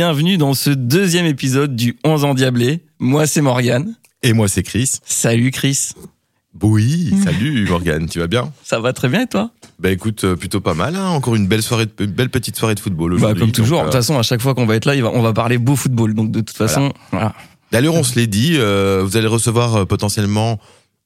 [0.00, 2.84] Bienvenue dans ce deuxième épisode du 11 ans diablé.
[3.00, 3.96] Moi c'est Morgane.
[4.22, 4.92] Et moi c'est Chris.
[5.04, 5.88] Salut Chris.
[6.62, 8.52] Oui, salut Morgane, tu vas bien?
[8.62, 9.50] Ça va très bien et toi?
[9.80, 11.08] Bah écoute, euh, plutôt pas mal, hein.
[11.08, 13.40] encore une belle soirée, de, une belle petite soirée de football Bah aujourd'hui.
[13.40, 15.32] comme toujours, de Donc, toute façon à chaque fois qu'on va être là, on va
[15.32, 16.14] parler beau football.
[16.14, 17.26] Donc de toute façon, voilà.
[17.26, 17.30] euh,
[17.72, 20.60] D'ailleurs, on se l'est dit, euh, vous allez recevoir euh, potentiellement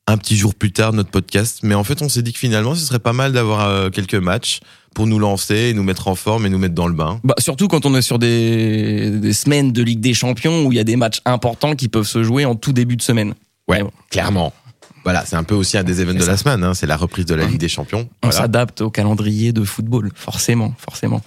[0.09, 2.75] un petit jour plus tard notre podcast, mais en fait on s'est dit que finalement
[2.75, 4.61] ce serait pas mal d'avoir euh, quelques matchs
[4.95, 7.19] pour nous lancer, et nous mettre en forme et nous mettre dans le bain.
[7.25, 10.77] Bah, surtout quand on est sur des, des semaines de Ligue des Champions où il
[10.77, 13.33] y a des matchs importants qui peuvent se jouer en tout début de semaine.
[13.69, 14.53] Ouais, bon, clairement.
[15.05, 17.25] Voilà, c'est un peu aussi un des événements de la semaine, hein, c'est la reprise
[17.27, 18.09] de la Ligue des Champions.
[18.23, 18.43] On Voilà.
[18.43, 21.23] s'adapte au calendrier de football, forcément, forcément.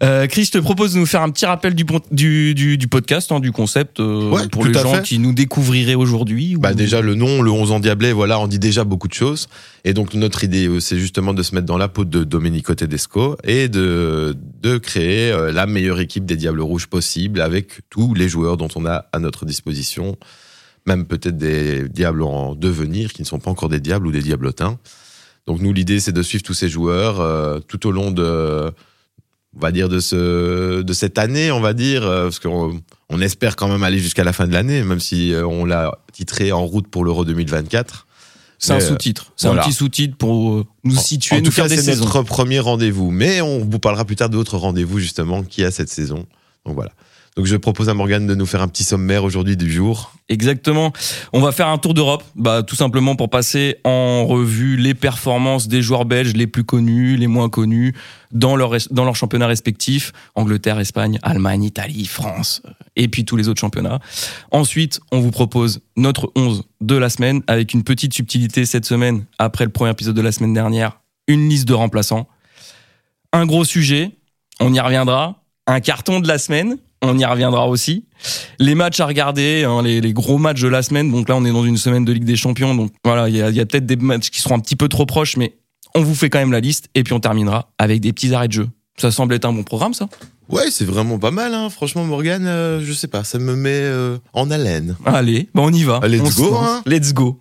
[0.00, 2.86] Euh, Chris, je te propose de nous faire un petit rappel du, du, du, du
[2.86, 5.02] podcast, hein, du concept, euh, Ouais, pour les gens fait.
[5.02, 6.54] qui nous découvriraient aujourd'hui.
[6.54, 9.12] ou- Bah déjà le nom, le 11 ans diablé, voilà, on dit déjà beaucoup de
[9.14, 9.48] choses.
[9.84, 12.76] Et donc notre idée, euh, c'est justement de se mettre dans la peau de Domenico
[12.76, 18.28] Tedesco et de de créer la meilleure équipe des Diables Rouges possible avec tous les
[18.28, 20.16] joueurs dont on a à notre disposition,
[20.86, 24.20] même peut-être des Diables en devenir qui ne sont pas encore des Diables ou des
[24.22, 24.78] Diablotins.
[25.48, 28.70] Donc nous l'idée c'est de suivre tous ces joueurs euh, tout au long de
[29.56, 33.20] on va dire de ce de cette année, on va dire euh, parce qu'on on
[33.20, 36.52] espère quand même aller jusqu'à la fin de l'année, même si euh, on l'a titré
[36.52, 38.06] en route pour l'Euro 2024.
[38.60, 39.32] C'est un euh, sous-titre.
[39.36, 39.62] C'est voilà.
[39.62, 42.04] un petit sous-titre pour nous situer, en nous tout faire cas, des c'est saisons.
[42.04, 43.10] notre premier rendez-vous.
[43.10, 46.26] Mais on vous parlera plus tard d'autres rendez-vous justement qui a cette saison.
[46.66, 46.90] Donc voilà.
[47.38, 50.12] Donc je propose à Morgane de nous faire un petit sommaire aujourd'hui du jour.
[50.28, 50.92] Exactement.
[51.32, 55.68] On va faire un tour d'Europe, bah, tout simplement pour passer en revue les performances
[55.68, 57.94] des joueurs belges les plus connus, les moins connus,
[58.32, 63.36] dans leur, dans leurs championnats respectifs, Angleterre, Espagne, Allemagne, Italie, France, euh, et puis tous
[63.36, 64.00] les autres championnats.
[64.50, 69.26] Ensuite, on vous propose notre 11 de la semaine, avec une petite subtilité cette semaine,
[69.38, 70.98] après le premier épisode de la semaine dernière,
[71.28, 72.26] une liste de remplaçants.
[73.32, 74.10] Un gros sujet,
[74.58, 75.44] on y reviendra.
[75.68, 78.04] Un carton de la semaine, on y reviendra aussi
[78.58, 81.10] les matchs à regarder, hein, les, les gros matchs de la semaine.
[81.10, 82.74] Donc là, on est dans une semaine de Ligue des Champions.
[82.74, 84.76] Donc voilà, il y a, il y a peut-être des matchs qui seront un petit
[84.76, 85.54] peu trop proches, mais
[85.94, 86.88] on vous fait quand même la liste.
[86.94, 88.68] Et puis on terminera avec des petits arrêts de jeu.
[88.96, 90.08] Ça semble être un bon programme, ça
[90.48, 91.54] Ouais, c'est vraiment pas mal.
[91.54, 91.68] Hein.
[91.70, 94.96] Franchement, Morgane, euh, je sais pas, ça me met euh, en haleine.
[95.04, 96.00] Allez, bon, on y va.
[96.06, 96.82] Let's On go, hein.
[96.86, 97.38] Let's go.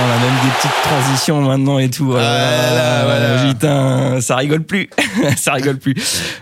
[0.00, 2.06] On a même des petites transitions maintenant et tout.
[2.06, 4.88] Voilà, Ah, putain, ça rigole plus.
[5.36, 5.94] ça rigole plus.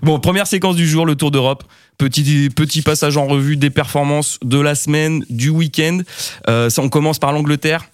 [0.03, 1.65] Bon, première séquence du jour, le Tour d'Europe.
[1.99, 6.01] Petit, petit passage en revue des performances de la semaine, du week-end.
[6.49, 7.87] Euh, ça, on commence par l'Angleterre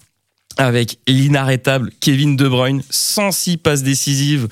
[0.57, 4.49] avec l'inarrêtable Kevin De Bruyne, 106 passes décisives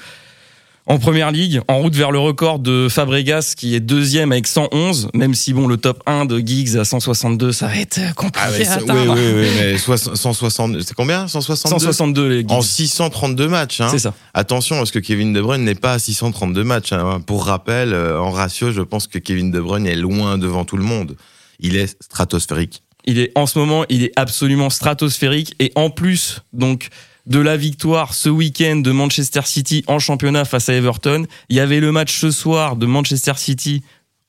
[0.88, 5.09] en première ligue, en route vers le record de Fabregas qui est deuxième avec 111,
[5.14, 8.52] même si bon le top 1 de Giggs à 162, ça va être compliqué Ah
[8.52, 11.28] ouais, à c'est- oui, oui, oui, mais soix- 160, c'est combien?
[11.28, 12.52] 162 162 les Giggs.
[12.52, 13.80] En 632 matchs.
[13.81, 13.90] Hein.
[13.92, 14.14] C'est ça.
[14.34, 16.94] Attention, parce que Kevin De Bruyne n'est pas à 632 matchs.
[16.94, 17.22] hein.
[17.25, 20.78] Pour rappel, euh, en ratio, je pense que Kevin De Bruyne est loin devant tout
[20.78, 21.16] le monde.
[21.59, 22.81] Il est stratosphérique.
[23.06, 26.90] Il est en ce moment, il est absolument stratosphérique et en plus donc
[27.28, 31.59] de la victoire ce week-end de Manchester City en championnat face à Everton, il y
[31.59, 33.84] avait le match ce soir de Manchester City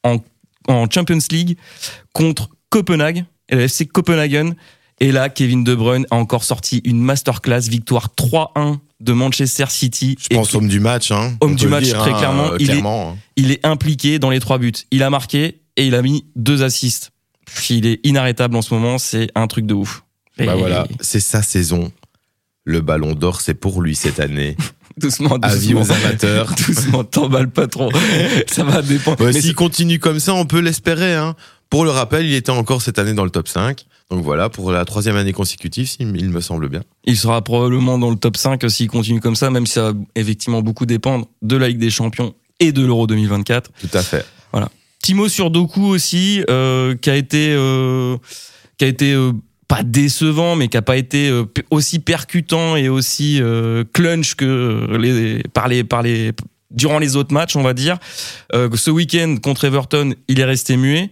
[0.04, 0.18] en,
[0.68, 1.56] en Champions League
[2.12, 4.52] contre Copenhague, et le FC Copenhagen.
[5.00, 10.16] Et là, Kevin De Bruyne a encore sorti une masterclass, victoire 3-1 de Manchester City.
[10.20, 11.10] Je Et pense homme du match.
[11.10, 11.36] Hein.
[11.40, 12.52] Homme du match, dire, très hein, clairement.
[12.52, 13.18] euh, Il est- clairement, hein.
[13.36, 14.72] il est impliqué dans les trois buts.
[14.92, 17.10] Il a marqué et il a mis deux assists.
[17.68, 20.04] Il est inarrêtable en ce moment, c'est un truc de ouf.
[20.38, 21.90] Bah Et- voilà, c'est sa saison.
[22.64, 24.56] Le ballon d'or, c'est pour lui cette année.
[24.98, 25.80] Doucement, Avis doucement.
[25.80, 26.54] aux amateurs.
[26.66, 27.90] doucement, t'emballes pas trop.
[28.46, 29.20] Ça va dépendre.
[29.22, 31.14] Ouais, Mais S'il continue comme ça, on peut l'espérer.
[31.14, 31.34] Hein.
[31.70, 33.86] Pour le rappel, il était encore cette année dans le top 5.
[34.10, 36.82] Donc voilà, pour la troisième année consécutive, il me semble bien.
[37.06, 39.98] il sera probablement dans le top 5 s'il continue comme ça, même si ça va
[40.14, 43.70] effectivement beaucoup dépendre de la Ligue des Champions et de l'Euro 2024.
[43.80, 44.26] Tout à fait.
[45.02, 48.16] Petit mot sur Doku aussi, euh, qui a été, euh,
[48.78, 49.32] qui a été euh,
[49.72, 54.98] pas décevant, mais qui a pas été euh, aussi percutant et aussi euh, clunch que
[54.98, 56.32] les, par les, par les,
[56.70, 57.96] durant les autres matchs, on va dire.
[58.54, 61.10] Euh, ce week-end contre Everton, il est resté muet,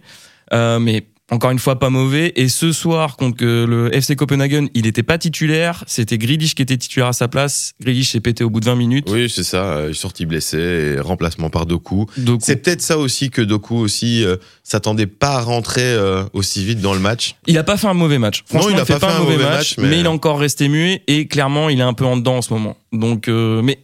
[0.51, 2.33] mais encore une fois pas mauvais.
[2.35, 5.83] Et ce soir contre euh, le FC Copenhagen, il n'était pas titulaire.
[5.87, 7.73] C'était Grealish qui était titulaire à sa place.
[7.81, 9.07] Grealish s'est pété au bout de 20 minutes.
[9.09, 9.63] Oui, c'est ça.
[9.77, 12.05] euh, Il est sorti blessé et remplacement par Doku.
[12.41, 16.81] C'est peut-être ça aussi que Doku aussi euh, s'attendait pas à rentrer euh, aussi vite
[16.81, 17.35] dans le match.
[17.47, 18.41] Il a pas fait un mauvais match.
[18.53, 19.87] Non, Franchement, il a fait pas fait un mauvais match, mais...
[19.87, 22.41] mais- il est encore resté muet et clairement, il est un peu en dedans en
[22.41, 22.75] ce moment.
[22.91, 23.79] Donc, euh, mais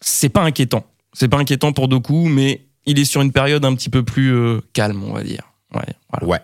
[0.00, 0.86] c'est pas inquiétant.
[1.14, 4.32] C'est pas inquiétant pour Doku, mais il est sur une période un petit peu plus
[4.72, 5.42] calme, on va dire.
[5.74, 6.26] Ouais, voilà.
[6.26, 6.38] Ouais.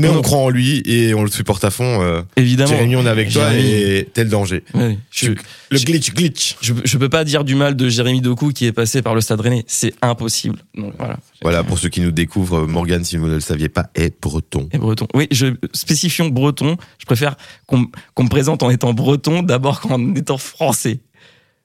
[0.00, 2.02] Mais On- on croit en lui et on le supporte à fond.
[2.02, 2.22] euh.
[2.34, 2.68] Évidemment.
[2.70, 3.68] Jérémy, on est avec toi Jérémy.
[3.70, 4.64] et tel danger.
[4.74, 5.30] Ouais, je,
[5.70, 6.56] Le glitch, glitch.
[6.60, 9.20] je, je peux pas dire du mal de Jérémy Doku qui est passé par le
[9.20, 9.64] Stade Rennais.
[9.68, 10.58] C'est impossible.
[10.76, 11.16] Donc, voilà.
[11.42, 14.68] Voilà, pour ceux qui nous découvrent, Morgan, si vous ne le saviez pas, est breton.
[14.72, 15.06] Et breton.
[15.14, 16.76] Oui, je, spécifions breton.
[16.98, 17.36] Je préfère
[17.66, 20.98] qu'on me présente en étant breton d'abord qu'en étant français.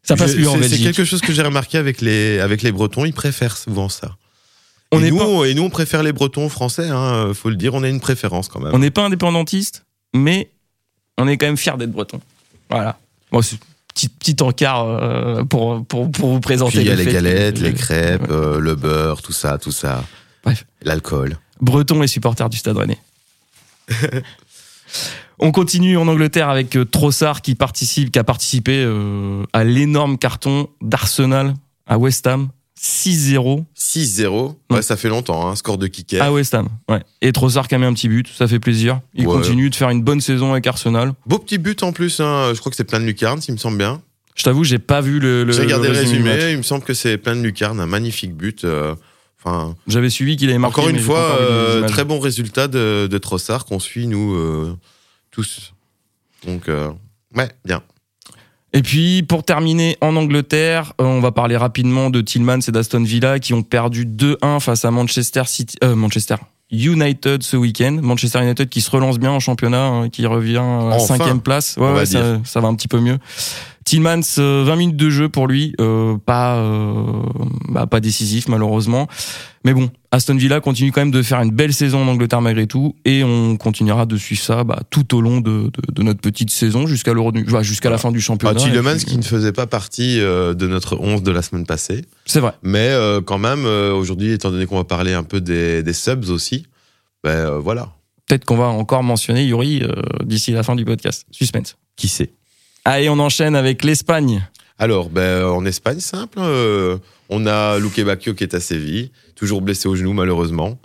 [0.04, 0.86] Ça passe mieux en c'est- C'est Belgique.
[0.86, 4.16] quelque chose que j'ai remarqué avec les, avec les bretons, ils préfèrent souvent ça.
[4.92, 7.56] On et, n'est nous, pas, et nous, on préfère les bretons français, hein, faut le
[7.56, 8.74] dire, on a une préférence quand même.
[8.74, 10.50] on n'est pas indépendantiste, mais
[11.18, 12.20] on est quand même fier d'être breton.
[12.72, 12.98] Voilà.
[13.32, 13.60] Bon, c'est
[13.94, 16.80] petit, petit encart euh, pour, pour, pour vous présenter.
[16.82, 18.28] Il y a le les galettes, que- les crêpes, Ouais.
[18.32, 20.04] euh, le beurre, tout ça, tout ça.
[20.44, 20.66] Bref.
[20.82, 21.38] L'alcool.
[21.62, 22.98] Breton et supporter du Stade Rennais.
[25.42, 30.18] On continue en Angleterre avec euh, Trossard qui participe, qui a participé euh, à l'énorme
[30.18, 31.54] carton d'Arsenal
[31.88, 32.50] à West Ham,
[32.82, 36.22] 6-0 6-0, ouais, ça fait longtemps, hein, score de kicker.
[36.22, 36.70] à West Ham.
[36.88, 37.02] Ouais.
[37.22, 39.02] Et Trossard qui a mis un petit but, ça fait plaisir.
[39.14, 39.34] Il Ouais.
[39.34, 41.12] continue de faire une bonne saison avec Arsenal.
[41.26, 43.60] Beau petit but en plus, hein, je crois que c'est plein de lucarnes, s'il me
[43.60, 44.02] semble bien.
[44.36, 45.44] Je t'avoue, j'ai pas vu le.
[45.44, 48.34] le J'ai regardé le résumé il me semble que c'est plein de lucarnes, un magnifique
[48.36, 48.64] but.
[48.64, 48.96] euh,
[49.44, 50.80] Enfin, J'avais suivi qu'il avait marqué.
[50.82, 54.76] encore une fois, euh, très bon résultat de, de Trossard qu'on suit nous euh,
[55.32, 55.74] tous.
[56.46, 56.70] Donc,
[57.36, 57.82] ouais, bien.
[58.74, 63.04] Et puis, pour terminer en Angleterre, euh, on va parler rapidement de Tillmans et d'Aston
[63.04, 66.36] Villa qui ont perdu 2-1 face à Manchester City, euh, Manchester
[66.72, 67.98] United ce week-end.
[68.02, 71.78] Manchester United qui se relance bien en championnat, hein, qui revient à Enfin, cinquième place.
[71.78, 73.18] Ouais, va ouais, ça, ça va un petit peu mieux.
[73.90, 77.04] Tillmans, euh, 20 minutes de jeu pour lui, euh, pas, euh,
[77.70, 79.08] bah, pas décisif malheureusement.
[79.66, 82.68] Mais bon, Aston Villa continue quand même de faire une belle saison en Angleterre malgré
[82.68, 86.22] tout, et on continuera de suivre ça bah, tout au long de, de, de notre
[86.22, 88.60] petite saison jusqu'à l'Euro, bah, jusqu'à la fin du Ah, championnat.
[88.60, 92.06] Et puis, qui ne faisait pas partie euh, de notre 11 de la semaine passée.
[92.28, 92.54] C'est vrai.
[92.62, 95.94] Mais euh, quand même, euh, aujourd'hui, étant donné qu'on va parler un peu des, des
[95.94, 96.68] subs aussi,
[97.24, 97.90] ben euh, voilà,
[98.28, 99.92] Peut-être qu'on va encore mentionner Yuri euh,
[100.24, 101.26] d'ici la fin du podcast.
[101.32, 101.76] Suspense.
[101.96, 102.32] qui sait?
[102.90, 104.44] Allez, on enchaîne avec l'Espagne.
[104.80, 106.98] Alors, ben, en Espagne, simple, euh,
[107.30, 110.80] on a Luque Bacchio qui est à Séville, toujours blessé au genou malheureusement,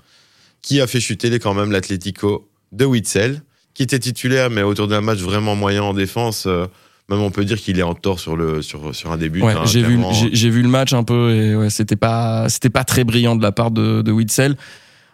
[0.61, 3.41] qui a fait chuter quand même l'Atlético de Witzel,
[3.73, 6.45] qui était titulaire, mais autour d'un match vraiment moyen en défense.
[6.47, 6.67] euh,
[7.09, 9.41] même on peut dire qu'il est en tort sur, le, sur, sur un début.
[9.43, 9.99] Ouais, j'ai vu,
[10.33, 13.43] j'ai- vu le match un peu et ouais, c'était pas, c'était pas très brillant de
[13.43, 14.57] la part de, de Witzel.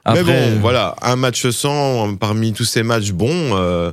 [0.05, 3.93] Après, mais bon, voilà, un match sans parmi tous ces matchs bons, euh,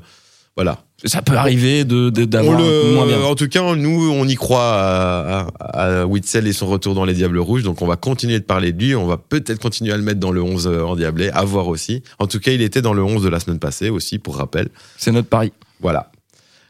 [0.56, 0.84] voilà.
[1.06, 3.22] Ça peut arriver de, d'avoir le- moins bien.
[3.22, 7.06] En tout cas, nous, on y croit à, à, à Witzel et son retour dans
[7.06, 7.64] les Diables Rouges.
[7.64, 8.96] Donc, on va continuer de parler de lui.
[8.96, 12.02] On va peut-être continuer à le mettre dans le 11 en Diablé, à voir aussi.
[12.20, 14.70] En tout cas, il était dans le 11 de la semaine passée aussi, pour rappel.
[14.98, 15.52] C'est notre pari.
[15.82, 16.10] Voilà.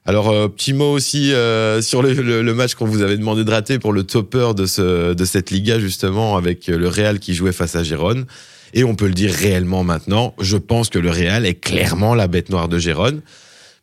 [0.06, 3.44] Alors, euh, petit mot aussi euh, sur le, le- le match qu'on vous avait demandé
[3.44, 7.34] de rater pour le topper de, ce, de cette Liga, justement, avec le Real qui
[7.34, 8.26] jouait face à Gérone.
[8.74, 12.28] Et on peut le dire réellement maintenant, je pense que le Real est clairement la
[12.28, 13.22] bête noire de Gérone.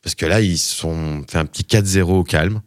[0.04, 2.60] Parce que là, ils sont fait un petit 4-0 au calme.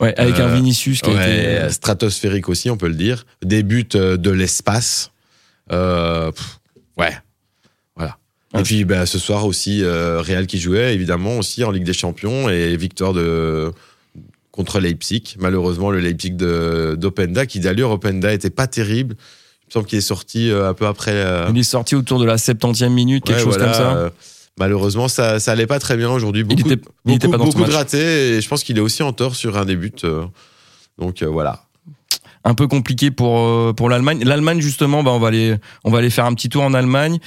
[0.00, 1.72] Ouais, avec un Euh, Vinicius qui a Ouais, été.
[1.72, 3.24] stratosphérique aussi, on peut le dire.
[3.42, 5.10] Des buts euh, de l'espace.
[5.72, 6.30] Euh,
[6.98, 7.16] ouais,
[7.96, 8.18] voilà.
[8.58, 11.92] Et puis bah, ce soir aussi, euh, Real qui jouait, évidemment, aussi en Ligue des
[11.94, 13.72] Champions et victoire de
[14.50, 15.36] contre Leipzig.
[15.38, 19.16] Malheureusement, le Leipzig de d'Openda, qui d'ailleurs, Openda était pas terrible.
[19.62, 21.12] Il me semble qu'il est sorti euh, un peu après.
[21.14, 24.12] euh, Il est sorti autour de la 70e minute, quelque ouais, chose voilà, comme ça.
[24.58, 26.42] Malheureusement, ça, ça allait pas très bien aujourd'hui.
[26.48, 28.62] il Beaucoup, était, il était beaucoup, pas dans ce beaucoup de ratés et je pense
[28.64, 29.92] qu'il est aussi en tort sur un des buts.
[30.04, 30.24] euh,
[30.98, 31.64] donc euh, voilà.
[32.44, 34.22] un peu compliqué pour euh, pour l'Allemagne.
[34.24, 37.18] L'Allemagne justement, bah on va aller on va aller faire un petit tour en Allemagne.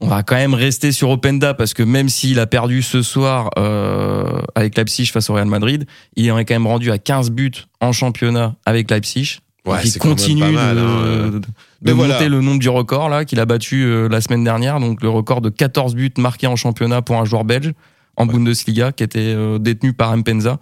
[0.00, 3.50] On va quand même rester sur Openda parce que même s'il a perdu ce soir
[3.58, 7.32] euh, avec Leipzig face au Real Madrid, il en est quand même rendu à 15
[7.32, 9.40] buts en championnat avec Leipzig.
[9.68, 11.30] Ouais, quand même continue pas mal, de, hein.
[11.30, 11.40] de
[11.82, 12.28] Mais monter voilà.
[12.28, 15.40] le nombre du record là qu'il a battu euh, la semaine dernière, donc le record
[15.40, 17.72] de 14 buts marqués en championnat pour un joueur belge
[18.16, 20.58] en Bundesliga qui était euh, détenu par Mpenza.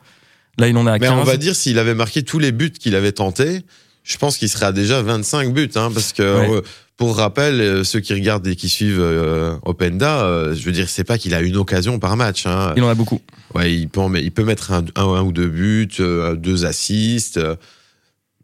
[0.58, 1.18] Là, il en est à Mais 15.
[1.18, 3.60] on va dire s'il avait marqué tous les buts qu'il avait tentés,
[4.04, 6.50] je pense qu'il serait à déjà 25 buts, hein, parce que Ouais.
[6.56, 6.60] euh,
[6.96, 11.04] pour rappel, ceux qui regardent et qui suivent euh, Openda, euh, je veux dire, c'est
[11.04, 12.46] pas qu'il a une occasion par match.
[12.46, 12.72] Hein.
[12.75, 13.20] Il en a beaucoup.
[13.54, 16.64] Ouais, il peut, en il peut mettre un, un- un ou deux buts, euh, deux
[16.64, 17.38] assists,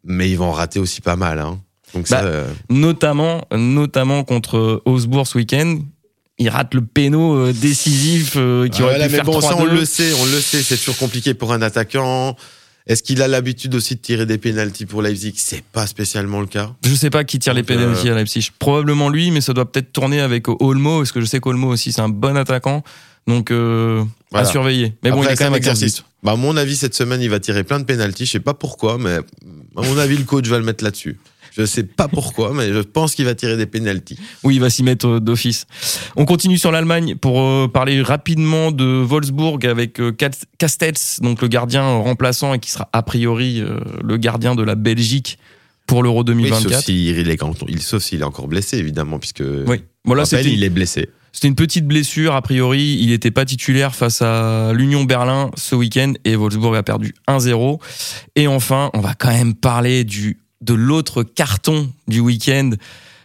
[0.04, 1.38] mais il va en rater aussi pas mal.
[1.38, 1.60] Hein.
[1.94, 5.78] Donc ça, Bah, euh, notamment, notamment contre Augsbourg ce week-end.
[6.38, 9.50] Il rate le péno euh, décisif euh, qui aurait voilà, pu mais faire bon, ça
[9.54, 9.60] 3-2.
[9.60, 12.34] on le sait, on le sait, c'est toujours compliqué pour un attaquant.
[12.86, 15.34] Est-ce qu'il a l'habitude aussi de tirer des pénalties pour Leipzig?
[15.36, 16.72] C'est pas spécialement le cas.
[16.84, 18.50] Je sais pas qui tire les pénalties à Leipzig.
[18.58, 21.92] Probablement lui, mais ça doit peut-être tourner avec Olmo, parce que je sais qu'Olmo aussi
[21.92, 22.82] c'est un bon attaquant.
[23.26, 24.48] Donc euh, Voilà.
[24.48, 24.94] à surveiller.
[25.02, 26.04] Mais bon, Après, il est quand même à 15 exercice.
[26.22, 28.26] Bah, à mon avis, cette semaine, il va tirer plein de pénalties.
[28.26, 29.16] Je sais pas pourquoi, mais
[29.76, 31.18] à mon avis, le coach va le mettre là-dessus.
[31.56, 34.18] Je sais pas pourquoi, mais je pense qu'il va tirer des pénalties.
[34.42, 35.66] Oui, il va s'y mettre euh, d'office.
[36.16, 40.00] On continue sur l'Allemagne pour euh, parler rapidement de Wolfsburg avec
[40.56, 43.62] Castells, donc le gardien remplaçant et qui sera a priori
[44.02, 45.38] le gardien de la Belgique
[45.86, 46.64] pour l'Euro 2024.
[47.68, 49.82] Oui, sauf s'il est, encore blessé, évidemment, puisque oui.
[50.04, 51.10] Voilà, il est blessé.
[51.32, 52.98] C'était une petite blessure, a priori.
[53.00, 57.80] Il n'était pas titulaire face à l'Union Berlin ce week-end et Wolfsburg a perdu 1-0.
[58.36, 62.70] Et enfin, on va quand même parler du, de l'autre carton du week-end.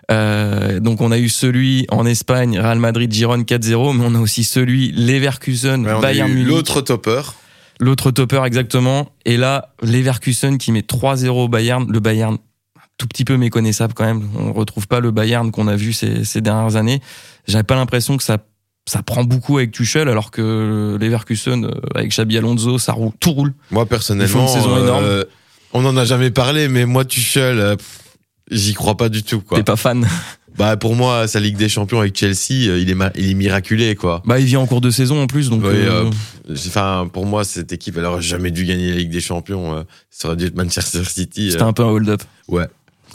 [0.09, 4.19] Euh, donc on a eu celui en Espagne, Real Madrid, Giron 4-0, mais on a
[4.19, 6.47] aussi celui Leverkusen, Bayern Munich.
[6.47, 7.21] L'autre topper.
[7.79, 9.11] L'autre topper exactement.
[9.25, 11.85] Et là, Leverkusen qui met 3-0 au Bayern.
[11.91, 12.37] Le Bayern
[12.97, 14.27] tout petit peu méconnaissable quand même.
[14.37, 17.01] On retrouve pas le Bayern qu'on a vu ces, ces dernières années.
[17.47, 18.37] J'avais pas l'impression que ça
[18.87, 23.31] ça prend beaucoup avec Tuchel alors que Leverkusen euh, avec Xabi Alonso ça roule tout
[23.31, 23.53] roule.
[23.69, 24.47] Moi personnellement.
[24.57, 25.25] Euh,
[25.73, 27.75] on en a jamais parlé mais moi Tuchel euh,
[28.49, 29.43] j'y crois pas du tout.
[29.53, 30.07] T'es pas fan
[30.57, 34.23] Bah pour moi sa Ligue des Champions avec Chelsea il est il est miraculé quoi.
[34.25, 35.63] Bah il vient en cours de saison en plus donc
[36.65, 40.29] enfin pour moi cette équipe elle aurait jamais dû gagner la Ligue des Champions ça
[40.29, 41.51] aurait dû être Manchester City.
[41.51, 42.23] C'était un peu un hold up.
[42.47, 42.65] Ouais.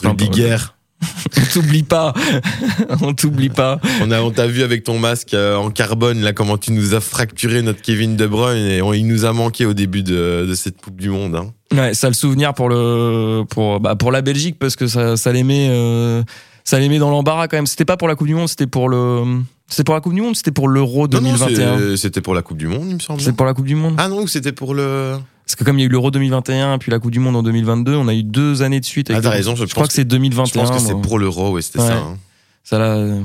[0.01, 0.75] Le Biguerre.
[1.37, 2.13] on t'oublie pas.
[3.01, 3.79] on t'oublie pas.
[4.01, 6.93] On a, on t'a vu avec ton masque euh, en carbone, là, comment tu nous
[6.93, 10.55] as fracturé notre Kevin De Bruyne et il nous a manqué au début de, de
[10.55, 11.53] cette Coupe du Monde, hein.
[11.73, 15.31] Ouais, ça le souvenir pour le, pour, bah, pour la Belgique parce que ça, ça
[15.31, 16.21] les met, euh,
[16.63, 17.65] ça les met dans l'embarras quand même.
[17.65, 20.21] C'était pas pour la Coupe du Monde, c'était pour le, c'était pour la Coupe du
[20.21, 21.95] Monde, c'était pour l'Euro 2021.
[21.97, 23.21] c'était pour la Coupe du Monde, il me semble.
[23.21, 23.95] C'était pour la Coupe du Monde.
[23.97, 25.17] Ah non, c'était pour le.
[25.53, 27.43] Parce que comme il y a eu l'Euro 2021 puis la Coupe du Monde en
[27.43, 29.11] 2022, on a eu deux années de suite.
[29.11, 30.45] Avec ah t'as raison, je, crois que, c'est 2021.
[30.47, 31.95] Je pense que c'est pour l'Euro, ouais, c'était ça.
[31.95, 32.17] Hein.
[32.63, 33.19] Ça là.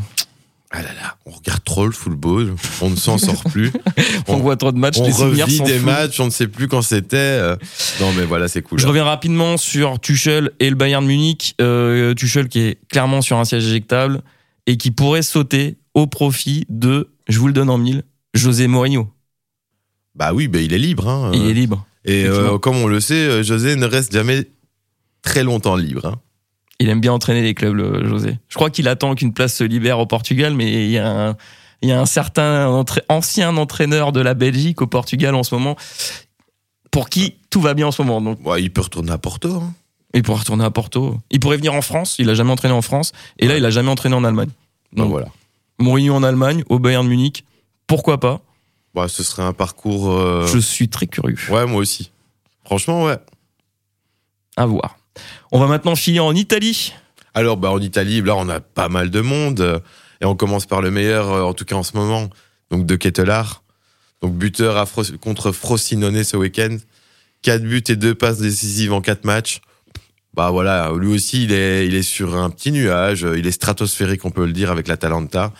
[0.71, 3.73] Ah là là, on regarde trop le football, on ne s'en sort plus.
[4.29, 7.17] on, voit trop de matchs, on revit des matchs, on ne sait plus quand c'était.
[7.17, 7.57] Euh.
[7.99, 8.79] Non mais voilà, c'est cool.
[8.79, 11.55] Je reviens rapidement sur Tuchel et le Bayern Munich.
[11.63, 14.21] Euh, Tuchel qui est clairement sur un siège éjectable
[14.67, 18.03] et qui pourrait sauter au profit de, je vous le donne en mille,
[18.35, 19.09] José Mourinho.
[20.15, 21.09] Bah oui, bah il est libre.
[21.09, 21.31] Hein.
[21.33, 21.87] Il est libre.
[22.05, 24.49] Et euh, comme on le sait, euh, José ne reste jamais
[25.23, 26.07] très longtemps libre.
[26.07, 26.17] Hein.
[26.81, 28.39] Il aime bien entraîner les clubs, José.
[28.49, 31.37] Je crois qu'il attend qu'une place se libère au Portugal, mais il y a un,
[31.83, 35.77] il y a un certain ancien entraîneur de la Belgique au Portugal en ce moment,
[36.91, 38.21] pour qui tout va bien en ce moment.
[38.21, 38.39] Donc.
[38.59, 39.57] il peut retourner à Porto.
[39.57, 39.75] Hein.
[40.15, 41.19] Il pourrait retourner à Porto.
[41.31, 42.17] Il pourrait venir en France.
[42.19, 43.13] Il a jamais entraîné en France.
[43.39, 44.51] Et là, il a jamais entraîné en Allemagne.
[44.93, 45.29] Donc voilà.
[45.79, 47.45] Mourinho en Allemagne, au Bayern Munich.
[47.87, 48.41] Pourquoi pas?
[48.99, 50.11] Bah, ce serait un parcours.
[50.11, 51.37] Euh, Je suis très curieux.
[51.51, 52.11] Ouais, moi aussi.
[52.65, 53.17] Franchement, ouais.
[54.57, 54.99] À voir.
[55.53, 56.93] On va maintenant filer en Italie.
[57.35, 59.83] Alors, bah, en Italie, là, on a pas mal de monde.
[60.21, 62.29] Et on commence par le meilleur, euh, en tout cas en ce moment.
[62.71, 63.63] Donc, de Kettelard.
[64.21, 64.85] Donc, buteur
[65.21, 66.77] contre Frosinone ce week-end.
[67.43, 69.61] 4 buts et 2 passes décisives en 4 matchs.
[70.35, 73.27] Bah voilà, lui aussi, il est, il est sur un petit nuage.
[73.37, 75.53] Il est stratosphérique, on peut le dire, avec l'Atalanta.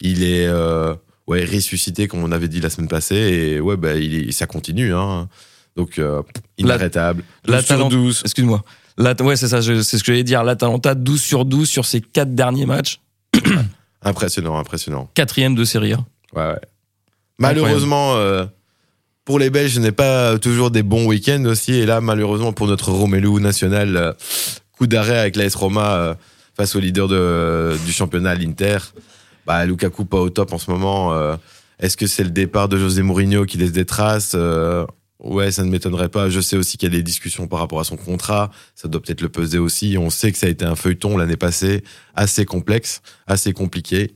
[0.00, 0.94] Il est, euh,
[1.26, 3.16] ouais, ressuscité, comme on avait dit la semaine passée.
[3.16, 4.94] Et ouais, bah, il, ça continue.
[4.94, 5.28] Hein.
[5.76, 6.22] Donc, euh,
[6.58, 7.24] inarrêtable.
[7.44, 8.20] La, 12 sur 12.
[8.24, 8.64] Excuse-moi.
[8.98, 10.44] Ouais, c'est ça, c'est ce que j'allais dire.
[10.44, 13.00] L'Atalanta, 12 sur 12 sur ses 4 derniers matchs.
[14.02, 15.10] impressionnant, impressionnant.
[15.14, 15.98] Quatrième de série A.
[16.34, 16.60] Ouais, ouais.
[17.38, 18.44] Malheureusement, euh,
[19.24, 21.72] pour les Belges, je n'ai pas toujours des bons week-ends aussi.
[21.72, 24.12] Et là, malheureusement, pour notre Romelu national, euh,
[24.70, 26.16] coup d'arrêt avec l'AS Roma
[26.56, 28.78] face au leader de, du championnat, l'Inter
[29.46, 31.12] bah, Lukaku pas au top en ce moment.
[31.12, 31.36] Euh,
[31.78, 34.86] est-ce que c'est le départ de José Mourinho qui laisse des traces euh,
[35.18, 36.28] Ouais, ça ne m'étonnerait pas.
[36.28, 38.50] Je sais aussi qu'il y a des discussions par rapport à son contrat.
[38.74, 39.96] Ça doit peut-être le peser aussi.
[39.98, 41.82] On sait que ça a été un feuilleton l'année passée,
[42.14, 44.12] assez complexe, assez compliqué.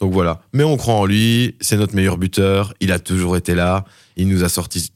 [0.00, 0.40] Donc voilà.
[0.52, 1.56] Mais on croit en lui.
[1.60, 2.74] C'est notre meilleur buteur.
[2.80, 3.84] Il a toujours été là.
[4.16, 4.92] Il nous a sorti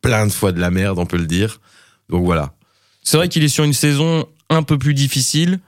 [0.00, 1.60] plein de fois de la merde, on peut le dire.
[2.08, 2.54] Donc voilà.
[3.02, 5.60] C'est vrai qu'il est sur une saison un peu plus difficile.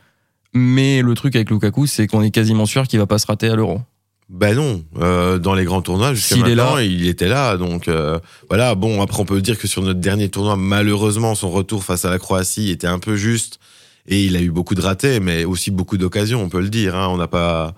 [0.53, 3.49] Mais le truc avec Lukaku, c'est qu'on est quasiment sûr qu'il va pas se rater
[3.49, 3.81] à l'Euro.
[4.29, 6.83] Ben non, euh, dans les grands tournois jusqu'à maintenant, là...
[6.85, 7.57] il était là.
[7.57, 8.77] Donc euh, voilà.
[8.77, 12.11] Bon, après on peut dire que sur notre dernier tournoi, malheureusement, son retour face à
[12.11, 13.59] la Croatie était un peu juste
[14.07, 16.43] et il a eu beaucoup de ratés, mais aussi beaucoup d'occasions.
[16.43, 16.95] On peut le dire.
[16.95, 17.09] Hein.
[17.11, 17.75] On n'a pas,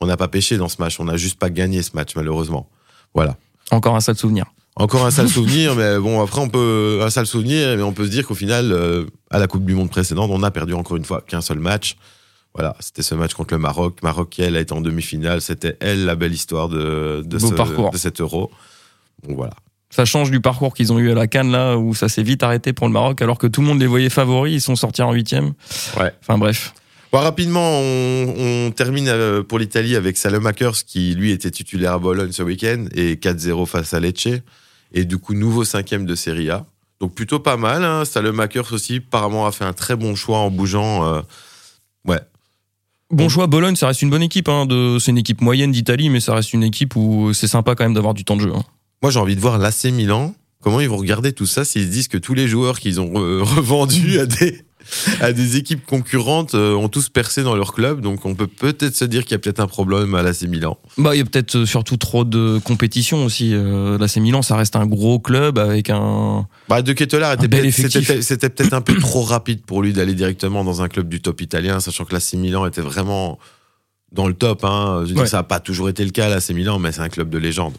[0.00, 1.00] on n'a pas pêché dans ce match.
[1.00, 2.68] On n'a juste pas gagné ce match, malheureusement.
[3.14, 3.36] Voilà.
[3.70, 4.46] Encore un sale souvenir.
[4.78, 8.04] Encore un sale souvenir, mais bon, après, on peut, un sale souvenir, mais on peut
[8.04, 10.96] se dire qu'au final, euh, à la Coupe du Monde précédente, on a perdu encore
[10.96, 11.96] une fois qu'un seul match.
[12.54, 13.98] Voilà, c'était ce match contre le Maroc.
[14.04, 15.40] Maroc, qui, elle, a été en demi-finale.
[15.40, 17.90] C'était, elle, la belle histoire de, de, ce, parcours.
[17.90, 18.52] de cet euro.
[19.26, 19.54] Donc voilà.
[19.90, 22.44] Ça change du parcours qu'ils ont eu à la Cannes, là, où ça s'est vite
[22.44, 24.54] arrêté pour le Maroc, alors que tout le monde les voyait favoris.
[24.54, 25.54] Ils sont sortis en huitième.
[25.98, 26.12] Ouais.
[26.20, 26.72] Enfin, bref.
[27.10, 32.30] Bon, rapidement, on, termine euh, pour l'Italie avec Salemakers, qui, lui, était titulaire à Bologne
[32.30, 34.28] ce week-end, et 4-0 face à Lecce
[34.92, 36.66] et du coup nouveau cinquième de Serie A.
[37.00, 37.84] Donc plutôt pas mal.
[37.84, 38.02] Hein.
[38.32, 41.06] Makers aussi, apparemment, a fait un très bon choix en bougeant.
[41.06, 41.20] Euh,
[42.06, 42.20] ouais.
[43.10, 44.48] Bon choix, Bologne, ça reste une bonne équipe.
[44.48, 44.98] Hein, de...
[44.98, 47.94] C'est une équipe moyenne d'Italie, mais ça reste une équipe où c'est sympa quand même
[47.94, 48.52] d'avoir du temps de jeu.
[48.54, 48.64] Hein.
[49.02, 50.34] Moi, j'ai envie de voir l'AC Milan.
[50.60, 53.12] Comment ils vont regarder tout ça s'ils se disent que tous les joueurs qu'ils ont
[53.44, 54.64] revendus à des,
[55.20, 58.00] à des équipes concurrentes euh, ont tous percé dans leur club.
[58.00, 60.78] Donc on peut peut-être se dire qu'il y a peut-être un problème à l'AC Milan.
[60.96, 63.50] Bah, il y a peut-être euh, surtout trop de compétition aussi.
[63.54, 66.46] Euh, L'AC Milan, ça reste un gros club avec un.
[66.68, 67.36] Bah, de Ketelaar
[68.20, 71.40] c'était peut-être un peu trop rapide pour lui d'aller directement dans un club du top
[71.40, 73.38] italien, sachant que l'AC Milan était vraiment
[74.12, 74.64] dans le top.
[74.64, 75.02] Hein.
[75.04, 77.08] Je veux dire, ça n'a pas toujours été le cas, l'AC Milan, mais c'est un
[77.08, 77.74] club de légende.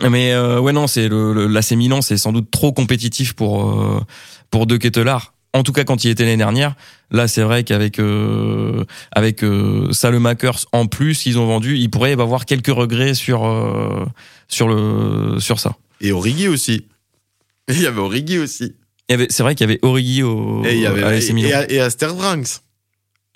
[0.00, 4.04] Mais ouais, non, c'est l'AC Milan, c'est sans doute trop compétitif pour,
[4.50, 6.74] pour De Ketelaar en tout cas quand il était l'année dernière.
[7.10, 11.76] Là, c'est vrai qu'avec euh, avec euh, Salemakers en plus, ils ont vendu.
[11.76, 14.04] Il pourrait y avoir quelques regrets sur euh,
[14.48, 15.76] sur le sur ça.
[16.00, 16.86] Et Origi aussi.
[17.68, 18.74] Il y avait Origi aussi.
[19.08, 22.60] C'est vrai qu'il y avait Origi au et il y avait à, et, Astervranks.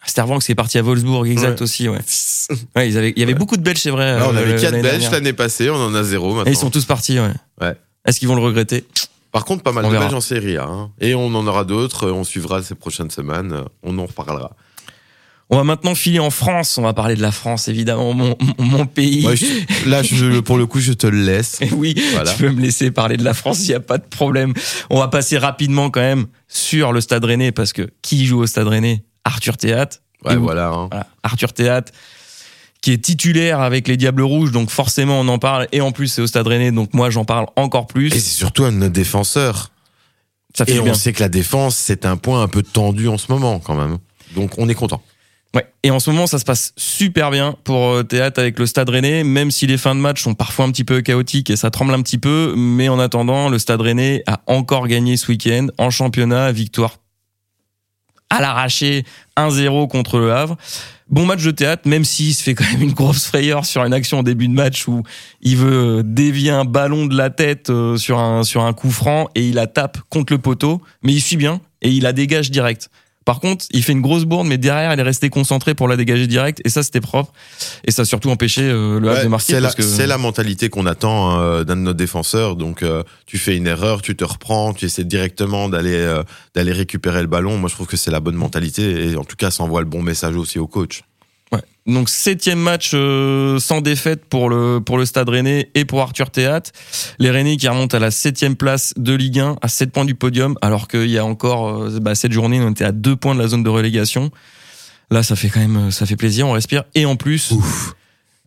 [0.03, 1.99] Astervranks qui est parti à Wolfsburg, exact aussi, ouais.
[2.77, 4.17] ouais ils avaient, il y avait beaucoup de Belges, c'est vrai.
[4.23, 6.51] on avait quatre Belges l'année passée, on en a zéro maintenant.
[6.51, 7.33] Et ils sont tous partis, ouais.
[7.61, 7.75] ouais.
[8.07, 8.87] Est-ce qu'ils vont le regretter?
[9.37, 10.91] Par contre, pas mal de Belges en Hein.
[10.99, 12.11] Et on en aura d'autres.
[12.11, 13.65] On suivra ces prochaines semaines.
[13.83, 14.53] On en reparlera.
[15.51, 16.79] On va maintenant filer en France.
[16.79, 19.27] On va parler de la France, évidemment, mon, pays.
[19.85, 21.61] là, je, pour le coup, je te le laisse.
[21.73, 24.55] oui, tu peux me laisser parler de la France, il n'y a pas de problème.
[24.89, 28.47] On va passer rapidement quand même sur le Stade Rennais, parce que qui joue au
[28.47, 29.05] Stade Rennais?
[29.25, 29.99] Arthur Théâtre.
[30.25, 30.89] Ouais, voilà, hein.
[30.91, 31.07] voilà.
[31.23, 31.93] Arthur Théâtre
[32.87, 36.07] qui est titulaire avec les Diables Rouges, donc forcément on en parle, et en plus
[36.07, 38.15] c'est au Stade Rennais, donc moi j'en parle encore plus.
[38.15, 39.73] Et c'est surtout un de nos défenseurs.
[40.55, 43.19] Ça fait et on sait que la défense, c'est un point un peu tendu en
[43.19, 43.99] ce moment quand même.
[44.37, 45.03] Donc on est content.
[45.53, 45.67] Ouais.
[45.83, 48.89] Et en ce moment, ça se passe super bien pour euh, Théâtre avec le Stade
[48.89, 51.73] Rennais, même si les fins de match sont parfois un petit peu chaotiques et ça
[51.73, 52.55] tremble un petit peu.
[52.57, 56.99] Mais en attendant, le Stade Rennais a encore gagné ce week-end en championnat, victoire
[58.31, 59.05] à l'arraché
[59.37, 60.57] 1-0 contre le Havre.
[61.09, 63.93] Bon match de théâtre, même s'il se fait quand même une grosse frayeur sur une
[63.93, 65.05] action au début de match où
[65.41, 69.29] il veut dévier un ballon de la tête euh, sur un, sur un coup franc
[69.37, 72.51] et il la tape contre le poteau, mais il suit bien et il la dégage
[72.51, 72.91] direct.
[73.27, 75.97] Par contre, il fait une grosse bourde, mais derrière, il est resté concentré pour la
[75.97, 77.33] dégager direct, et ça, c'était propre.
[77.85, 79.61] Et ça a surtout empêché euh, le Havre de marquer.
[79.83, 82.55] C'est la, mentalité qu'on attend euh, d'un de nos défenseurs.
[82.55, 86.23] Donc, euh, tu fais une erreur, tu te reprends, tu essaies directement d'aller
[86.55, 87.59] d'aller récupérer le ballon.
[87.59, 89.89] Moi, je trouve que c'est la bonne mentalité, et en tout cas, ça envoie le
[89.89, 91.03] bon message aussi au coach.
[91.87, 96.31] Donc septième match euh, sans défaite pour le pour le Stade Rennais et pour Arthur
[96.31, 96.73] Théâtre.
[97.21, 100.17] Les Rennais qui remontent à la septième place de Ligue 1 à 7 points du
[100.17, 103.37] podium, alors qu'il y a encore euh, bah, cette journée on était à 2 points
[103.37, 104.31] de la zone de relégation.
[105.13, 106.83] Là, ça fait quand même ça fait plaisir, on respire.
[106.97, 107.55] Et en plus,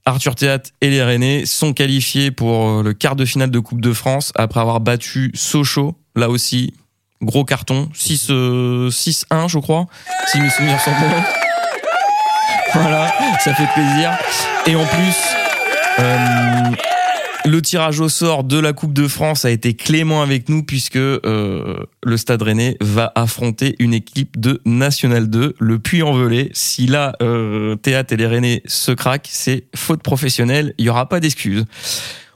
[0.06, 3.80] Arthur Théâtre et les Rennais sont qualifiés pour euh, le quart de finale de Coupe
[3.80, 5.96] de France après avoir battu Sochaux.
[6.18, 6.74] Là aussi,
[7.22, 9.88] gros carton, 6 6-1 je crois,
[10.28, 11.39] si mes souvenirs sont bons.
[12.74, 13.12] Voilà,
[13.44, 14.12] ça fait plaisir.
[14.68, 15.16] Et en plus,
[16.00, 16.72] euh,
[17.46, 20.98] le tirage au sort de la Coupe de France a été clément avec nous puisque
[20.98, 26.52] euh, le Stade Rennais va affronter une équipe de National 2, le Puy-en-Velay.
[26.54, 31.10] Si là, euh, Théâtre et les Rennais se craquent, c'est faute professionnelle, il n'y aura
[31.10, 31.66] pas d'excuses.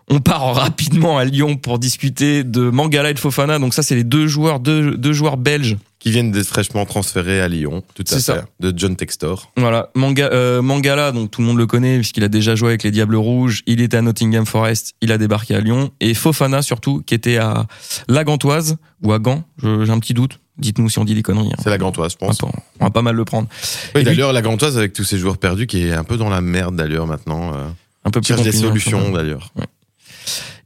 [0.10, 3.60] On part rapidement à Lyon pour discuter de Mangala et de Fofana.
[3.60, 7.40] Donc ça, c'est les deux joueurs, deux, deux joueurs belges qui viennent d'être fraîchement transférés
[7.40, 8.44] à Lyon, tout à fait, ça.
[8.60, 9.54] de John Textor.
[9.56, 12.92] Voilà, euh, Mangala, donc tout le monde le connaît puisqu'il a déjà joué avec les
[12.92, 17.02] Diables Rouges, il était à Nottingham Forest, il a débarqué à Lyon, et Fofana surtout,
[17.04, 17.68] qui était à
[18.10, 21.54] La Gantoise, ou à Gand, j'ai un petit doute, dites-nous si on dit des conneries.
[21.54, 21.62] Hein.
[21.64, 22.38] C'est la Gantoise, je pense.
[22.44, 22.52] On
[22.84, 23.48] va, pas, mal le prendre.
[23.96, 26.42] Oui, d'ailleurs, la Gantoise avec tous ces joueurs perdus, qui est un peu dans la
[26.42, 27.54] merde d'ailleurs maintenant.
[27.54, 27.64] Euh,
[28.04, 29.54] un peu plus cherche des solutions d'ailleurs.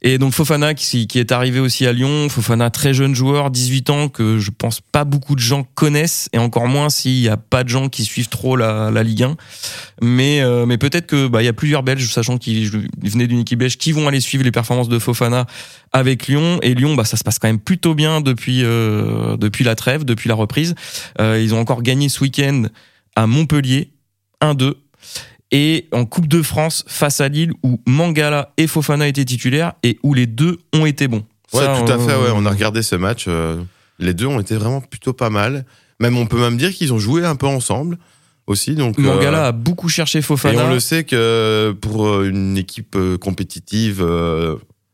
[0.02, 4.08] Et donc Fofana qui, est arrivé aussi à Lyon, Fofana très jeune joueur, 18 ans
[4.08, 7.64] que je pense pas beaucoup de gens connaissent et encore moins s'il y a pas
[7.64, 9.36] de gens qui suivent trop la, la Ligue 1.
[10.00, 12.70] Mais euh, mais peut-être que bah il y a plusieurs Belges sachant qu'ils
[13.02, 15.46] venaient d'une équipe belge qui vont aller suivre les performances de Fofana
[15.92, 19.64] avec Lyon et Lyon bah ça se passe quand même plutôt bien depuis euh, depuis
[19.64, 20.76] la trêve, depuis la reprise.
[21.20, 22.64] Euh, ils ont encore gagné ce week-end
[23.16, 23.90] à Montpellier
[24.42, 24.74] 1-2
[25.50, 29.98] et en Coupe de France face à Lille où Mangala et Fofana étaient titulaires et
[30.02, 31.24] où les deux ont été bons.
[31.54, 32.14] Ouais, tout à fait.
[32.14, 33.24] Ouais, on a regardé ce match.
[33.28, 33.62] Euh,
[33.98, 35.64] les deux ont été vraiment plutôt pas mal.
[36.00, 37.98] Même on peut même dire qu'ils ont joué un peu ensemble
[38.46, 38.74] aussi.
[38.74, 40.62] Donc Mangala euh, a beaucoup cherché Fofana.
[40.62, 44.06] Et on le sait que pour euh, une équipe compétitive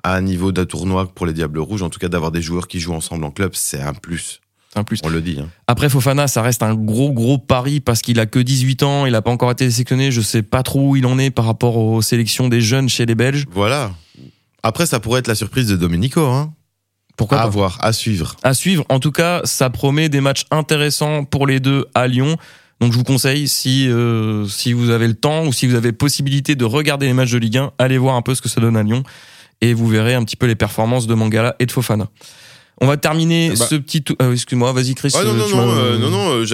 [0.02, 2.68] à un niveau d'un tournoi pour les Diables Rouges, en tout cas d'avoir des joueurs
[2.68, 4.40] qui jouent ensemble en club, c'est un plus
[4.82, 5.00] plus.
[5.04, 5.38] On le dit.
[5.40, 5.48] Hein.
[5.68, 9.14] Après Fofana, ça reste un gros gros pari parce qu'il a que 18 ans, il
[9.14, 10.10] a pas encore été sélectionné.
[10.10, 13.06] Je sais pas trop où il en est par rapport aux sélections des jeunes chez
[13.06, 13.44] les Belges.
[13.52, 13.92] Voilà.
[14.62, 16.22] Après, ça pourrait être la surprise de Domenico.
[16.22, 16.52] Hein.
[17.16, 18.34] Pourquoi à pas voir, à suivre.
[18.42, 18.84] à suivre.
[18.88, 22.36] En tout cas, ça promet des matchs intéressants pour les deux à Lyon.
[22.80, 25.92] Donc je vous conseille, si, euh, si vous avez le temps ou si vous avez
[25.92, 28.60] possibilité de regarder les matchs de Ligue 1, allez voir un peu ce que ça
[28.60, 29.04] donne à Lyon
[29.60, 32.08] et vous verrez un petit peu les performances de Mangala et de Fofana.
[32.80, 33.66] On va terminer Ah bah.
[33.70, 34.02] ce petit...
[34.02, 35.12] tou- euh, Excuse-moi, vas-y Chris.
[35.14, 36.44] Ah non euh, non non euh, non non, euh,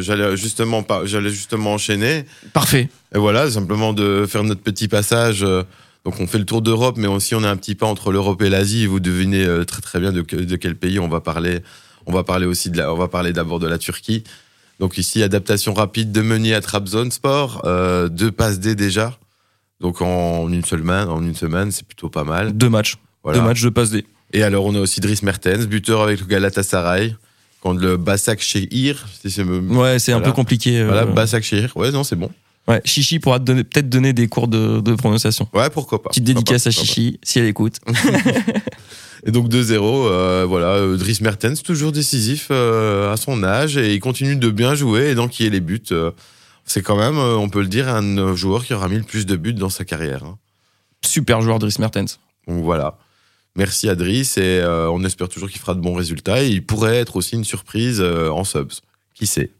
[0.00, 2.26] j'allais- justement pas, justement enchaîner.
[2.52, 2.88] Parfait.
[3.14, 5.42] Et voilà, simplement de faire notre petit passage.
[5.42, 5.62] euh,
[6.04, 8.42] Donc on fait le tour d'Europe, mais aussi on est un petit pas entre l'Europe
[8.42, 8.86] et l'Asie.
[8.86, 11.60] Vous devinez euh, très très bien de, que- de quel pays on va parler.
[12.06, 14.24] On va parler aussi de la, on va parler d'abord de la Turquie.
[14.80, 19.16] Donc ici adaptation rapide de Meunier à Trabzonspor, euh, deux passes D déjà.
[19.80, 22.52] Donc en une seule main, en une semaine, c'est plutôt pas mal.
[22.56, 22.96] Deux matchs.
[23.22, 23.38] Voilà.
[23.38, 24.04] Deux matchs de passe D.
[24.32, 27.14] Et alors on a aussi Dries Mertens, buteur avec le Galatasaray
[27.60, 29.06] contre le Basak Shehir.
[29.20, 30.80] Si c'est Ouais, c'est un peu compliqué.
[30.80, 31.76] euh, Voilà, Basak Shehir.
[31.76, 32.30] Ouais, non, c'est bon.
[32.68, 35.48] ouais, Chichi pourra peut-être donner des cours de, de prononciation.
[35.52, 36.08] Ouais, pourquoi pas.
[36.10, 36.72] Petite dédicace pas, à.
[36.72, 37.76] Chichi, si elle écoute.
[39.24, 43.94] Et donc 2-0, euh, voilà, euh, Dries Mertens toujours décisif euh, à son âge et
[43.94, 45.80] il continue de bien jouer et d'enquiller les buts.
[45.92, 46.10] euh,
[46.64, 49.36] c'est quand même, on peut le dire, un joueur qui aura mis le plus de
[49.36, 50.24] buts dans sa carrière.
[50.24, 50.38] hein.
[51.04, 52.18] Super joueur Dries Mertens.
[52.48, 52.98] Donc voilà.
[53.56, 56.42] Merci à Dries et euh, on espère toujours qu'il fera de bons résultats.
[56.42, 58.72] Et il pourrait être aussi une surprise euh, en subs.
[59.14, 59.50] Qui sait?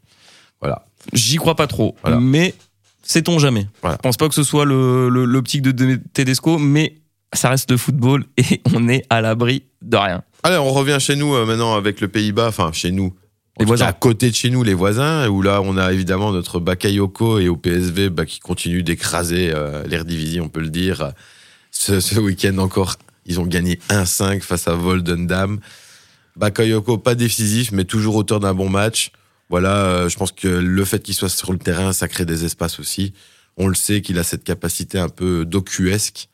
[0.59, 0.85] Voilà.
[1.13, 2.19] J'y crois pas trop, Voilà.
[2.19, 2.55] mais
[3.03, 3.67] sait-on jamais.
[3.81, 3.97] Voilà.
[3.97, 6.95] Je pense pas que ce soit le- le- l'optique de Tedesco, mais
[7.33, 10.23] ça reste le football et on est à l'abri de rien.
[10.43, 13.13] Allez, on revient chez nous euh, maintenant avec le Pays-Bas, enfin chez nous.
[13.59, 13.85] Les voisins.
[13.85, 17.47] À côté de chez nous, les voisins, où là, on a évidemment notre Bakayoko et
[17.49, 21.11] au PSV bah, qui continuent d'écraser euh, l'Eredivisie, on peut le dire.
[21.69, 25.59] Ce, ce week-end encore, ils ont gagné 1-5 face à Volendam.
[26.35, 29.11] Bakayoko, pas décisif, mais toujours auteur d'un bon match.
[29.49, 32.43] Voilà, euh, je pense que le fait qu'il soit sur le terrain, ça crée des
[32.45, 33.13] espaces aussi.
[33.57, 36.29] On le sait qu'il a cette capacité un peu docuesque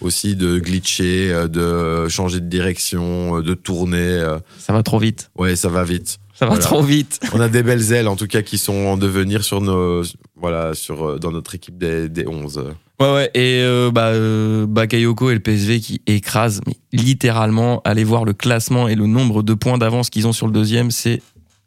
[0.00, 4.24] aussi de glitcher, euh, de changer de direction, euh, de tourner.
[4.58, 5.30] Ça va trop vite.
[5.36, 6.18] Ouais, ça va vite.
[6.34, 6.64] Ça va Voilà.
[6.64, 7.20] trop vite.
[7.34, 10.02] On a des belles ailes, en tout cas, qui sont en devenir sur nos,
[10.34, 12.72] voilà, sur, dans notre équipe des, des 11.
[13.00, 13.30] Ouais, ouais.
[13.34, 18.34] Et euh, bah, euh, Bakayoko et le PSV qui écrasent, mais littéralement, allez voir le
[18.34, 21.22] classement et le nombre de points d'avance qu'ils ont sur le deuxième, c'est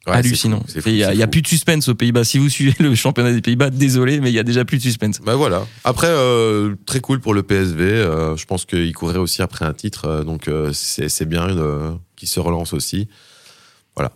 [0.06, 0.62] Ouais, hallucinant.
[0.86, 2.26] Il y, a- plus de suspense aux Pays-Bas.
[2.26, 4.84] Si vous suivez le championnat des Pays-Bas, désolé, mais il y a déjà plus de
[4.84, 5.22] suspense.
[5.22, 5.65] Bah voilà.
[5.86, 8.04] Après, euh, très cool pour le PSV.
[8.36, 11.48] je pense qu'il courait aussi après un titre, donc c'est bien
[12.17, 13.08] qu'il se relance aussi.
[13.96, 14.12] Voilà.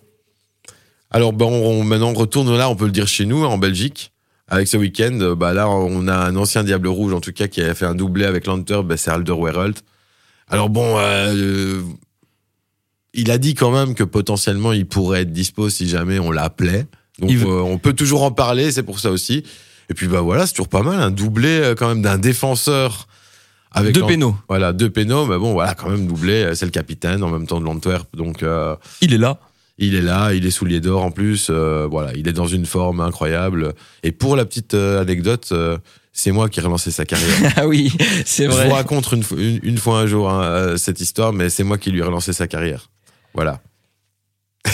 [1.09, 4.11] Alors, bon, on, maintenant, on retourne là, on peut le dire chez nous, en Belgique.
[4.49, 7.47] Avec ce week-end, euh, bah là, on a un ancien Diable Rouge, en tout cas,
[7.47, 9.77] qui a fait un doublé avec l'Hunter, bah, c'est Alderweireld.
[10.49, 11.81] Alors bon, euh,
[13.13, 16.85] il a dit quand même que potentiellement, il pourrait être dispo si jamais on l'appelait.
[17.19, 19.43] Donc, veut- euh, on peut toujours en parler, c'est pour ça aussi.
[19.89, 23.07] Et puis, bah voilà, c'est toujours pas mal, un doublé quand même d'un défenseur.
[23.71, 24.35] Avec Deux pénaux.
[24.47, 26.51] Voilà, deux pénaux, mais bon, voilà, quand même doublé.
[26.55, 28.07] C'est le capitaine en même temps de l'Antwerp.
[28.15, 29.39] Donc, euh, Il est là.
[29.77, 31.47] Il est là, il est soulier d'or en plus.
[31.49, 33.73] euh, voilà, il est dans une forme incroyable.
[34.03, 35.77] Et pour la petite euh, anecdote, euh,
[36.13, 37.29] c'est moi qui ai relancé sa carrière.
[37.55, 37.91] Ah oui,
[38.25, 38.67] c'est Je vrai.
[38.67, 41.91] vous raconte une, une, une fois un jour hein, cette histoire, mais c'est moi qui
[41.91, 42.89] lui ai relancé sa carrière.
[43.33, 43.61] Voilà.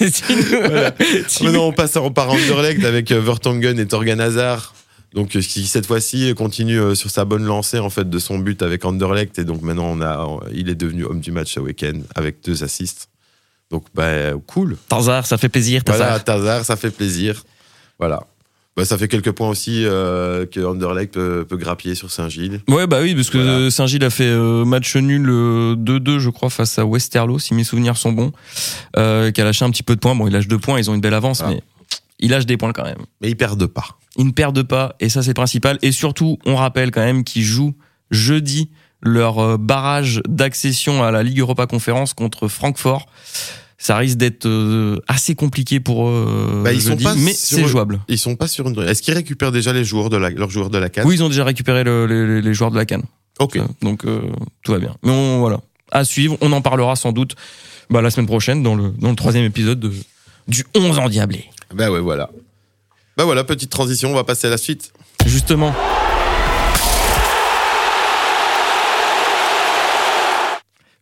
[0.50, 0.94] Voilà.
[1.42, 4.74] Maintenant, on passe en part Anderlecht avec Vertonghen et Torgan Hazard.
[5.14, 8.84] Donc, qui cette fois-ci continue sur sa bonne lancée en fait de son but avec
[8.86, 9.38] Anderlecht.
[9.38, 12.64] Et donc maintenant, on a, il est devenu homme du match ce week-end avec deux
[12.64, 13.08] assists.
[13.72, 14.76] Donc, bah, cool.
[14.88, 15.82] Tarzar, ça fait plaisir.
[15.86, 17.42] Voilà, Tazar, ça fait plaisir.
[17.98, 18.22] Voilà.
[18.76, 22.60] Bah, ça fait quelques points aussi euh, que Anderlecht peut, peut grappiller sur Saint-Gilles.
[22.68, 23.52] Ouais, bah oui, parce que Voilà.
[23.52, 27.52] euh, Saint-Gilles a fait euh, match nul euh, 2-2, je crois, face à Westerlo, si
[27.54, 28.32] mes souvenirs sont bons,
[28.96, 30.14] euh, qui a lâché un petit peu de points.
[30.14, 31.48] Bon, il lâche deux points, ils ont une belle avance, Ah.
[31.50, 31.62] mais
[32.18, 33.00] il lâche des points quand même.
[33.20, 33.98] Mais ils perdent pas.
[34.16, 35.78] Ils ne perdent pas, et ça c'est le principal.
[35.82, 37.74] Et surtout, on rappelle quand même qu'ils jouent
[38.10, 38.70] jeudi
[39.02, 43.06] leur barrage d'accession à la Ligue Europa Conférence contre Francfort.
[43.84, 47.66] Ça risque d'être euh, assez compliqué pour eux Bah, ils sont jeudi, pas mais c'est
[47.66, 47.98] jouable.
[48.06, 48.78] Ils sont pas sur une.
[48.82, 51.24] Est-ce qu'ils récupèrent déjà les joueurs de la, leurs joueurs de la CAN Oui, ils
[51.24, 53.02] ont déjà récupéré le- les, les joueurs de la Cannes.
[53.40, 53.56] Ok.
[53.56, 54.20] Euh, Donc euh,
[54.62, 54.94] tout va bien.
[55.02, 56.36] Mais on, voilà, à suivre.
[56.40, 57.34] On en parlera sans doute
[57.90, 59.92] bah, la semaine prochaine dans le, dans le troisième épisode de,
[60.46, 61.46] du 11 endiablé.
[61.74, 62.30] Bah ouais, voilà.
[63.16, 64.92] Bah voilà, petite transition, on va passer à la suite.
[65.26, 65.74] Justement.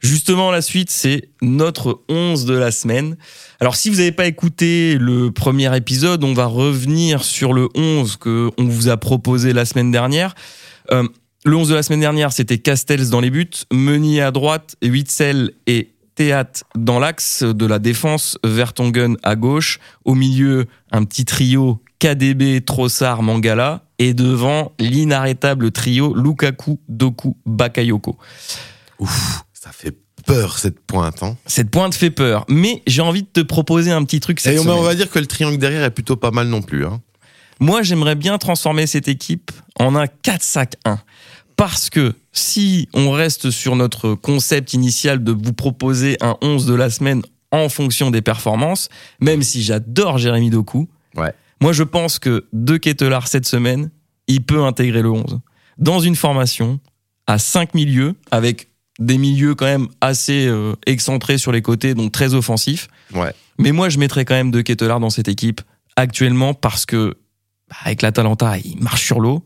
[0.01, 3.17] Justement, la suite, c'est notre 11 de la semaine.
[3.61, 8.17] Alors, si vous n'avez pas écouté le premier épisode, on va revenir sur le 11
[8.17, 10.35] que on vous a proposé la semaine dernière.
[10.91, 11.07] Euh,
[11.45, 15.53] le 11 de la semaine dernière, c'était Castells dans les buts, Meunier à droite, Witzel
[15.67, 21.83] et Théâtre dans l'axe de la défense, Vertonghen à gauche, au milieu, un petit trio
[21.99, 28.17] KDB, Trossard, Mangala, et devant, l'inarrêtable trio Lukaku, Doku, Bakayoko.
[28.99, 29.94] Ouf, ça fait
[30.25, 31.23] peur cette pointe.
[31.23, 31.37] Hein.
[31.44, 32.46] Cette pointe fait peur.
[32.49, 35.18] Mais j'ai envie de te proposer un petit truc cette Et on, va dire que
[35.18, 36.87] le triangle derrière est plutôt pas mal non plus.
[36.87, 37.03] Hein.
[37.59, 40.96] Moi, j'aimerais bien transformer cette équipe en un 4-5-1.
[41.57, 46.75] Parce que si on reste sur notre concept initial de vous proposer un 11 de
[46.75, 47.20] la semaine
[47.51, 48.88] en fonction des performances,
[49.20, 51.35] même si j'adore Jérémy Doku, Ouais.
[51.61, 53.90] moi je pense que De Ketelaar cette semaine,
[54.27, 55.40] il peut intégrer le 11.
[55.77, 56.81] Dans une formation
[57.27, 58.70] à 5 milieux, avec
[59.01, 62.89] des milieux quand même assez euh, excentrés sur les côtés, donc très offensifs.
[63.15, 63.33] Ouais.
[63.59, 65.63] Mais moi, je mettrais quand même De Ketelaar dans cette équipe
[65.97, 67.17] actuellement parce que
[67.69, 69.43] bah, avec l'Atalanta, il marche sur l'eau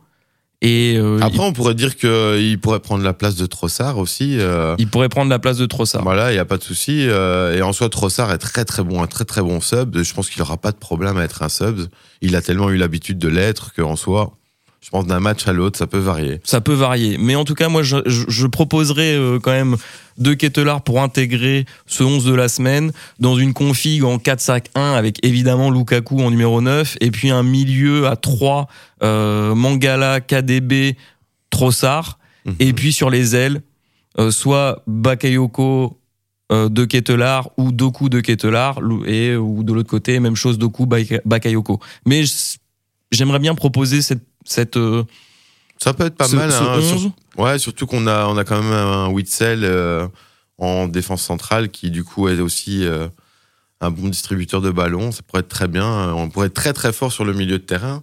[0.60, 4.38] et euh, Après, on pourrait dire qu'il pourrait prendre la place de Trossard aussi.
[4.38, 6.02] euh, il, pourrait prendre la place de Trossard.
[6.02, 7.02] Voilà, il n'y a pas de souci.
[7.02, 10.02] et en soi, Trossard est très très bon, un très très bon sub.
[10.02, 11.80] Je pense qu'il n'aura pas de problème à être un sub.
[12.22, 14.38] Il a tellement eu l'habitude de l'être qu'en soi,
[14.84, 16.40] je pense d'un match à l'autre, ça peut varier.
[16.44, 19.76] Ça peut varier, mais en tout cas, moi, je, je, je proposerais euh, quand même
[20.18, 24.60] De Ketelaar pour intégrer ce 11 de la semaine dans une config en 4-5-1
[24.94, 28.68] avec évidemment Lukaku en numéro 9 et puis un milieu à 3
[29.02, 30.96] euh, Mangala, KDB,
[31.50, 32.54] Trossard Mhm.
[32.60, 33.62] et puis sur les ailes
[34.18, 35.98] euh, soit Bakayoko
[36.50, 40.84] de Ketelaar ou Doku de Ketelaar Lou- et ou de l'autre côté même chose Doku
[40.86, 41.80] Baka- Bakayoko.
[42.06, 42.22] Mais
[43.10, 45.04] j'aimerais bien proposer cette cette euh,
[45.78, 46.50] Ça peut être pas ce- mal.
[46.52, 47.00] ce hein, 11.
[47.00, 47.10] sur-
[47.42, 50.06] ouais, surtout qu'on a, on a quand même un Witzel euh,
[50.58, 53.08] en défense centrale qui, du coup, est aussi euh,
[53.80, 55.10] un bon distributeur de ballons.
[55.12, 56.12] Ça pourrait être très bien.
[56.14, 58.02] On pourrait être très très fort sur le milieu de terrain.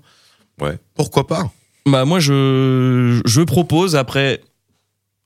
[0.59, 1.51] Ouais, pourquoi pas?
[1.87, 4.41] Bah moi je je propose après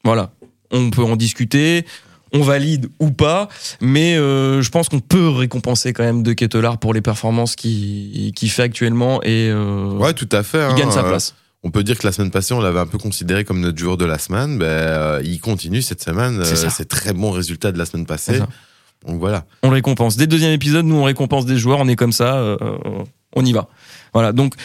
[0.06, 0.32] voilà
[0.72, 1.86] on peut en discuter
[2.36, 3.48] on valide ou pas
[3.82, 8.34] mais euh, je pense qu'on peut récompenser quand même De Ketelaar pour les performances qu'il
[8.50, 10.60] fait actuellement et euh, Ouais, tout à fait.
[10.60, 12.80] il hein, gagne sa euh, place On peut dire que la semaine passée, on l'avait
[12.80, 14.58] un peu considéré comme notre joueur de la semaine.
[14.58, 16.44] Ben, euh, il continue cette semaine.
[16.46, 18.40] C'est très bon résultat de la semaine passée.
[19.08, 19.46] Donc voilà.
[19.62, 22.14] on le récompense dès le deuxième épisode nous on récompense des joueurs on est comme
[22.14, 22.58] ça
[23.36, 23.68] on y va
[24.14, 24.56] voilà donc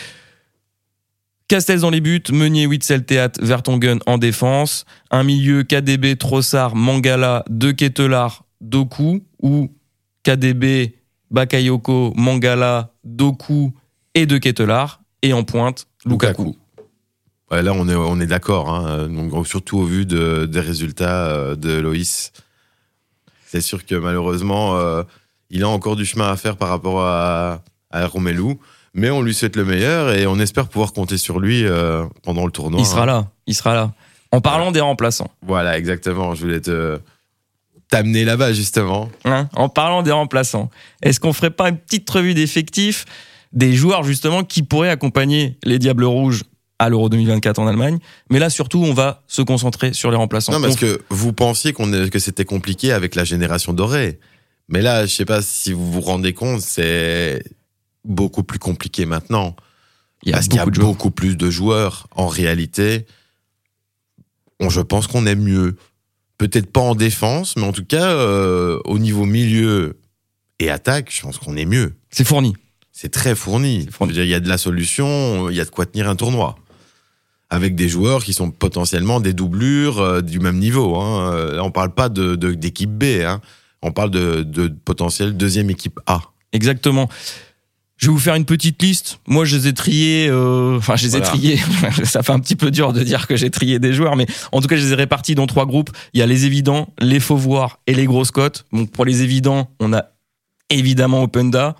[1.51, 7.45] Castells dans les buts, Meunier, Witzel, Théâtre, Vertonghen en défense, un milieu KDB, Trossard, Mangala,
[7.51, 9.69] De Ketelaar, Doku, ou
[10.23, 10.95] KDB,
[11.33, 13.73] Bakayoko, Mangala, Doku
[14.15, 16.57] et De Ketelaar, et en pointe, Lukaku.
[17.51, 18.73] Là, on est, d'accord.
[18.73, 19.09] Hein.
[19.45, 22.31] Surtout au vu de- des résultats euh, de Loïs.
[23.45, 25.03] C'est sûr que malheureusement, euh,
[25.51, 28.57] il a encore du chemin à faire par rapport à, à Romelu.
[28.95, 32.45] Mais on lui souhaite le meilleur et on espère pouvoir compter sur lui euh, pendant
[32.45, 32.81] le tournoi.
[32.81, 33.07] Il sera hein.
[33.07, 33.93] là, il sera là.
[34.33, 36.35] En parlant des remplaçants, Voilà, exactement.
[36.35, 36.99] Je voulais te
[37.89, 39.09] t'amener là-bas, justement.
[39.25, 40.71] hein, en parlant des remplaçants,
[41.03, 43.05] est-ce qu'on ferait pas une petite revue d'effectifs
[43.53, 46.45] des joueurs justement qui pourraient accompagner les Diables Rouges
[46.79, 47.99] à l'Euro 2024 en Allemagne?
[48.31, 50.53] Mais là surtout, on va se concentrer sur les remplaçants.
[50.53, 54.21] Non, parce On- que vous pensiez qu'on est- que c'était compliqué avec la génération dorée.
[54.69, 57.43] Mais là, je sais pas si vous vous rendez compte, c'est
[58.05, 59.55] beaucoup plus compliqué maintenant.
[60.23, 62.07] il y a parce qu'il y a beaucoup plus de joueurs.
[62.15, 63.07] En réalité,
[64.61, 65.77] on, je pense qu'on est mieux.
[66.39, 69.99] Peut-être pas en défense, mais en tout cas, euh, au niveau milieu
[70.59, 71.95] et attaque, je pense qu'on est mieux.
[72.11, 72.55] C'est fourni.
[72.93, 73.89] C'est très fourni.
[74.09, 76.57] Il y a de la solution, il y a de quoi tenir un tournoi.
[77.53, 80.97] Avec des joueurs qui sont potentiellement des doublures euh, du même niveau.
[80.97, 81.33] Hein.
[81.35, 83.05] Euh, Là, on parle pas de- d'équipe B.
[83.25, 83.41] Hein.
[83.83, 86.21] On parle de, de potentiel deuxième équipe A.
[86.53, 87.09] Exactement.
[88.01, 89.21] Je vais vous faire une petite liste.
[89.27, 90.27] Moi, je les ai triés.
[90.31, 91.59] euh, Enfin, je les ai triés.
[92.05, 94.61] Ça fait un petit peu dur de dire que j'ai trié des joueurs, mais en
[94.63, 95.91] tout cas, je les ai répartis dans trois groupes.
[96.15, 98.65] Il y a les évidents, les faux voir et les grosses cotes.
[98.73, 100.05] Donc, pour les évidents, on a
[100.71, 101.77] évidemment Openda,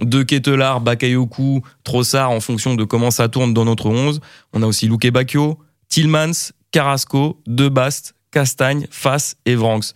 [0.00, 4.20] De Ketelaar, Bakayoko, Trossard en fonction de comment ça tourne dans notre 11.
[4.52, 5.58] On a aussi Luke Bacchio,
[5.88, 9.86] Tillmans, Carrasco, Debast, Castagne, Fass et Vranks.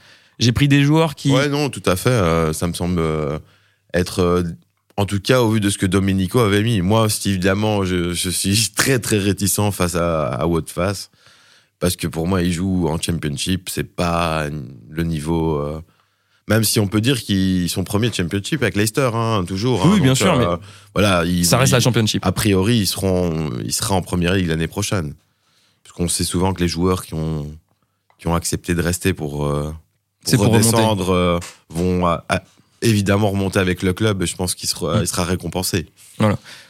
[0.40, 1.30] J'ai pris des joueurs qui.
[1.30, 2.10] Ouais, non, tout à fait.
[2.10, 3.38] euh, ça me semble euh,
[3.94, 4.44] être,
[4.98, 6.80] en tout cas, au vu de ce que Domenico avait mis.
[6.82, 10.46] Moi, Steve Diamant, je, je suis très, très réticent face à, à.
[11.80, 13.68] Parce que pour moi, il joue en championship.
[13.70, 14.48] C'est pas
[14.90, 15.58] le niveau.
[15.60, 15.80] euh,
[16.48, 19.84] même si on peut dire qu'ils sont premiers de championship avec Leicester, hein, toujours.
[19.84, 19.98] Oui, hein.
[19.98, 20.46] bien Donc, sûr, mais
[20.94, 22.24] Voilà, ils, ça reste la ils- championship.
[22.26, 25.14] a priori, ils seront, il sera en première ligue l'année prochaine.
[25.84, 27.54] Parce qu'on sait souvent que les joueurs qui ont,
[28.18, 29.72] qui ont accepté de rester pour, euh,
[30.32, 32.42] pour redescendre euh, vont euh, à-
[32.82, 35.00] évidemment remonter avec le club je pense qu'il sera, Mm.
[35.02, 35.86] il sera récompensé.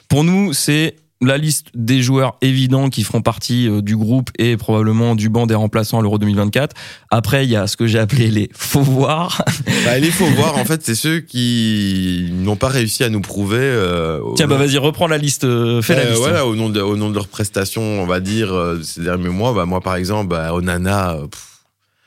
[0.08, 4.56] Pour nous, c'est la liste des joueurs évidents qui feront partie euh, du groupe et
[4.56, 6.76] probablement du banc des remplaçants à l'Euro 2024.
[7.10, 9.44] Après, il y a ce que j'ai appelé les faux voir.
[9.84, 13.58] Bah, il faut voir, en fait, c'est ceux qui n'ont pas réussi à nous prouver.
[13.60, 16.18] euh, Tiens, bah vas-y, reprends la liste, euh, fais la liste.
[16.18, 19.52] Voilà, au nom, de, au nom de leurs prestations, on va dire, ces derniers mois,
[19.52, 21.46] bah, moi, par exemple, bah, Onana, pff,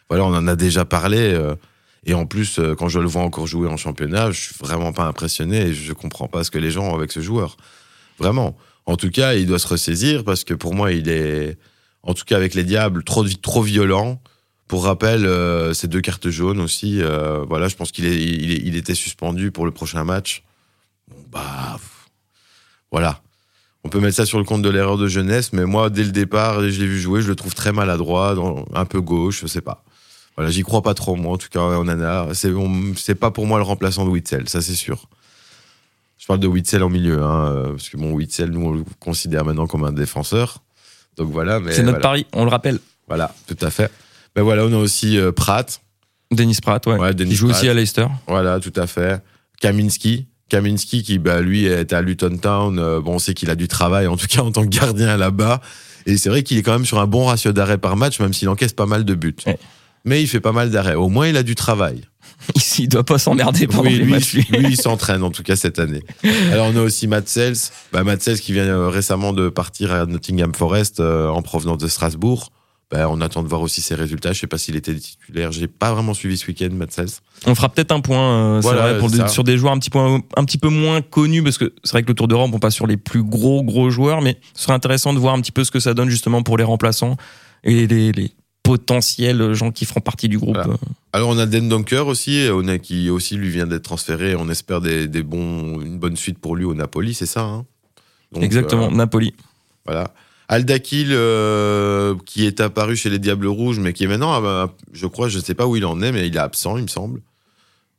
[0.09, 1.17] voilà, on en a déjà parlé.
[1.19, 1.55] euh,
[2.05, 4.91] Et en plus, euh, quand je le vois encore jouer en championnat, je suis vraiment
[4.91, 7.57] pas impressionné et je comprends pas ce que les gens ont avec ce joueur.
[8.17, 8.57] Vraiment.
[8.85, 11.57] En tout cas, il doit se ressaisir parce que pour moi, il est,
[12.03, 14.21] en tout cas avec les Diables, trop, trop violent.
[14.67, 17.01] Pour rappel, euh, ces deux cartes jaunes aussi.
[17.01, 20.43] euh, voilà, je pense qu'il est, il, était suspendu pour le prochain match.
[21.29, 21.77] Bah,
[22.89, 23.21] voilà.
[23.83, 26.11] On peut mettre ça sur le compte de l'erreur de jeunesse, mais moi, dès le
[26.11, 28.35] départ, je l'ai vu jouer, je le trouve très maladroit,
[28.73, 29.83] un peu gauche, je sais pas.
[30.41, 32.33] Voilà, j'y crois pas trop, moi, en tout cas, on en a.
[32.33, 35.07] C'est on- c'est pas pour moi le remplaçant de Witzel, ça c'est sûr.
[36.17, 38.83] Je parle de Witzel en milieu, hein, euh, parce que bon, Witzel, nous, on le
[38.99, 40.63] considère maintenant comme un défenseur.
[41.17, 41.73] Donc voilà, mais.
[41.73, 42.01] C'est notre voilà.
[42.01, 42.79] pari, on le rappelle.
[43.07, 43.91] Voilà, tout à fait.
[44.35, 45.79] Ben voilà, on a aussi euh, Pratt.
[46.31, 46.97] Denis Pratt, ouais.
[46.97, 47.59] Ouais, Dennis il joue Pratt.
[47.59, 48.07] aussi à Leicester.
[48.27, 49.21] Voilà, tout à fait.
[49.59, 50.25] Kaminski.
[50.49, 52.79] Kaminski qui, bah, lui, est à Luton Town.
[52.79, 55.17] Euh, bon, on sait qu'il a du travail, en tout cas en tant que gardien
[55.17, 55.61] là-bas.
[56.05, 58.33] Et c'est vrai qu'il est quand même sur un bon ratio d'arrêt par match, même
[58.33, 59.35] s'il encaisse pas mal de buts.
[59.45, 59.59] Ouais.
[60.05, 60.95] Mais il fait pas mal d'arrêts.
[60.95, 62.01] Au moins, il a du travail.
[62.79, 64.45] il doit pas s'emmerder pendant Oui, les lui, matchs, lui.
[64.51, 66.01] lui, il s'entraîne, en tout cas, cette année.
[66.51, 67.57] Alors, on a aussi Matt Sells.
[67.93, 71.77] Bah, Matt Sells qui vient euh, récemment de partir à Nottingham Forest euh, en provenance
[71.77, 72.49] de Strasbourg.
[72.89, 74.33] Bah, on attend de voir aussi ses résultats.
[74.33, 75.51] Je sais pas s'il était titulaire.
[75.51, 77.11] J'ai pas vraiment suivi ce week-end, Matt Sells.
[77.45, 78.17] On fera peut-être un point
[78.57, 79.27] euh, c'est Voilà, vrai, pour c'est des- ça.
[79.29, 82.03] sur des joueurs un petit, peu, un petit peu moins connus, parce que c'est vrai
[82.03, 84.73] que le Tour d'Europe, on passe sur les plus gros, gros joueurs, mais ce serait
[84.73, 87.15] intéressant de voir un petit peu ce que ça donne justement pour les remplaçants
[87.63, 88.31] et les, les
[88.71, 90.55] potentiels gens qui feront partie du groupe.
[90.55, 90.77] Voilà.
[91.13, 94.35] Alors on a Den Donker aussi, on a qui aussi lui vient d'être transféré.
[94.35, 97.41] On espère des, des bons, une bonne suite pour lui au Napoli, c'est ça.
[97.41, 97.65] Hein?
[98.31, 99.33] Donc, Exactement, euh, Napoli.
[99.85, 100.13] voilà.
[100.47, 105.07] Aldakil euh, qui est apparu chez les Diables Rouges, mais qui est maintenant, euh, je
[105.07, 107.21] crois, je sais pas où il en est, mais il est absent, il me semble.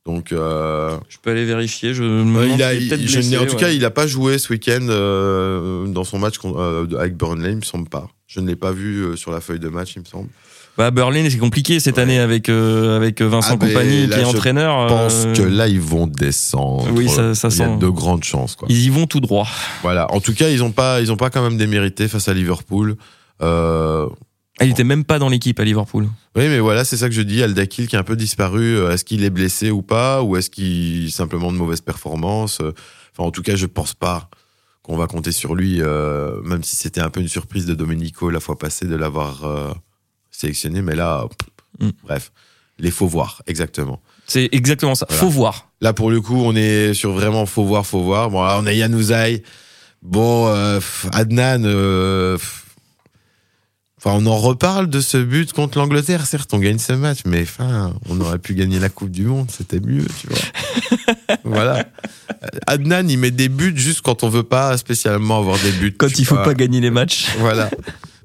[0.07, 1.93] Donc euh, Je peux aller vérifier.
[1.95, 3.61] Je me il a, il- je en tout ouais.
[3.61, 7.57] cas, il n'a pas joué ce week-end euh, dans son match euh, avec Burnley, il
[7.57, 8.09] me semble pas.
[8.27, 10.29] Je ne l'ai pas vu euh, sur la feuille de match, il me semble.
[10.79, 12.03] Bah, Berlin, c'est compliqué cette Ouais.
[12.03, 14.89] année avec, euh, avec Vincent Ah, Compagnie là, qui est entraîneur.
[14.89, 16.89] Je pense euh, que là, ils vont descendre.
[16.93, 18.57] oui, ça- ça il y a sent- de grandes chances.
[18.57, 18.69] Quoi.
[18.71, 19.47] Ils y vont tout droit.
[19.83, 20.11] Voilà.
[20.13, 22.97] En tout cas, ils n'ont pas, ils ont pas quand même démérité face à Liverpool.
[23.43, 24.09] Euh,
[24.61, 26.05] Ah, Il était même pas dans l'équipe à Liverpool.
[26.37, 27.43] oui, mais voilà, c'est ça que je dis.
[27.43, 28.79] Aldakil qui est un peu disparu.
[28.91, 32.61] Est-ce qu'il est blessé ou pas, ou est-ce qu'il simplement de mauvaise performance?
[32.61, 34.29] Enfin, en tout cas, je pense pas
[34.83, 35.81] qu'on va compter sur lui,
[36.45, 39.43] même si c'était un peu une surprise de Domenico la fois passée de l'avoir
[40.43, 40.83] sélectionné.
[40.83, 41.49] Mais là, pff,
[41.81, 41.91] Mm.
[42.05, 42.33] bref,
[42.79, 44.01] les faut voir exactement.
[44.27, 45.07] C'est exactement ça.
[45.09, 45.21] Voilà.
[45.23, 45.71] Faut voir.
[45.81, 48.29] Là, pour le coup, on est sur vraiment faut voir, faut voir.
[48.31, 49.43] Bon, là, on a Yanouzaï.
[50.03, 50.81] Bon, euh,
[51.13, 51.65] Adnan.
[51.65, 52.37] euh,
[54.05, 56.27] Enfin, on en reparle de ce but contre l'Angleterre.
[56.27, 59.49] Certes, on gagne ce match, mais enfin, on aurait pu gagner la Coupe du Monde.
[59.57, 61.37] C'était mieux, tu vois.
[61.45, 61.85] voilà.
[62.67, 65.95] Adnan, il met des buts juste quand on veut pas spécialement avoir des buts.
[65.97, 67.29] Quand il faut pas gagner les matchs.
[67.39, 67.71] Voilà.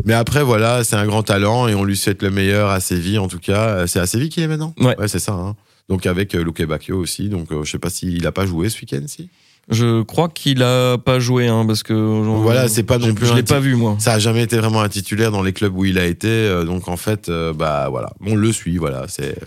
[0.07, 3.19] Mais après, voilà, c'est un grand talent et on lui souhaite le meilleur à Séville,
[3.19, 3.85] en tout cas.
[3.87, 4.73] C'est à Séville qu'il est maintenant?
[4.79, 4.95] Ouais.
[5.07, 5.33] c'est ça.
[5.33, 5.55] hein.
[5.89, 7.29] Donc avec euh, Luque Bacchio aussi.
[7.29, 9.29] Donc euh, je sais pas s'il a pas joué ce week-end, si.
[9.69, 11.93] Je crois qu'il a pas joué, hein, parce que.
[11.93, 13.97] genre, Voilà, c'est pas non plus Je l'ai pas vu, moi.
[13.99, 16.27] Ça a jamais été vraiment un titulaire dans les clubs où il a été.
[16.29, 18.77] euh, donc en fait, euh, bah voilà, on le suit.
[18.77, 19.37] Voilà, c'est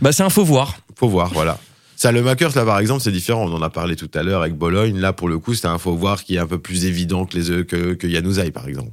[0.00, 0.74] Bah, c'est un faut voir.
[0.96, 1.30] faut voir.
[1.34, 1.58] Voilà.
[1.96, 3.44] Ça, le Makers, là, par exemple, c'est différent.
[3.46, 4.98] On en a parlé tout à l'heure avec Bologne.
[4.98, 7.36] Là, pour le coup, c'est un faut voir qui est un peu plus évident que
[7.38, 8.92] les que, que Yanouzaï, par exemple.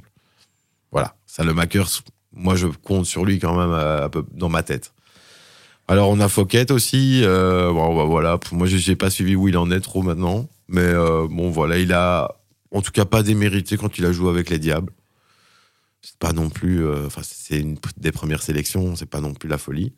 [1.36, 4.94] Ça, le Makers, moi, je compte sur lui quand même euh, dans ma tête.
[5.86, 7.20] Alors, on a Fouquet aussi.
[7.24, 8.40] euh, bon, bah, voilà.
[8.52, 10.48] Moi, j'ai- j'ai pas suivi où il en est trop maintenant.
[10.68, 12.36] Mais euh, bon, voilà, il a
[12.70, 14.94] en tout cas pas démérité quand il a joué avec les Diables.
[16.00, 16.88] C'est pas non plus.
[17.04, 18.96] Enfin, c'est une des premières sélections.
[18.96, 19.92] C'est pas non plus la folie.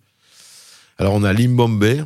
[0.99, 2.05] Alors, on a Limbombe.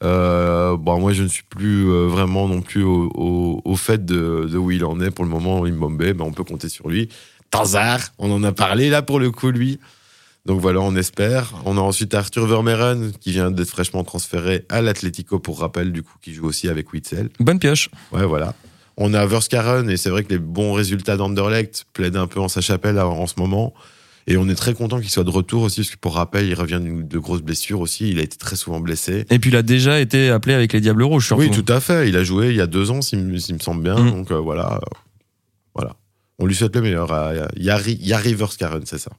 [0.00, 4.70] Bon, moi, je ne suis plus vraiment non plus au, au, fait de, de où
[4.70, 5.62] il en est pour le moment.
[5.62, 7.10] Limbombe, on peut compter sur lui.
[7.52, 9.78] Tanzar, on en a parlé là pour le coup, lui.
[10.46, 11.52] Donc voilà, on espère.
[11.66, 16.02] On a ensuite Arthur Vermeeren qui vient d'être fraîchement transféré à l'Atlético pour rappel, du
[16.02, 17.28] coup, qui joue aussi avec Witzel.
[17.38, 17.90] Bonne pioche.
[18.10, 18.54] Ouais, voilà.
[18.96, 22.48] On a Verskaren et c'est vrai que les bons résultats d'Anderlecht plaident un peu en
[22.48, 23.72] sa chapelle en ce moment.
[24.26, 26.54] Et on est très content qu'il soit de retour aussi, parce que pour rappel, il
[26.54, 28.08] revient de grosses blessures aussi.
[28.08, 29.26] Il a été très souvent blessé.
[29.30, 31.42] Et puis, il a déjà été appelé avec les Diables Rouges, surtout.
[31.42, 32.08] Oui, tout à fait.
[32.08, 33.98] Il a joué il y a deux ans, s'il me, s'il me semble bien.
[33.98, 34.10] Mm.
[34.10, 34.80] Donc euh, voilà.
[36.38, 37.12] On lui souhaite le meilleur.
[37.12, 39.10] à Yari, Yari Verskaren, c'est ça.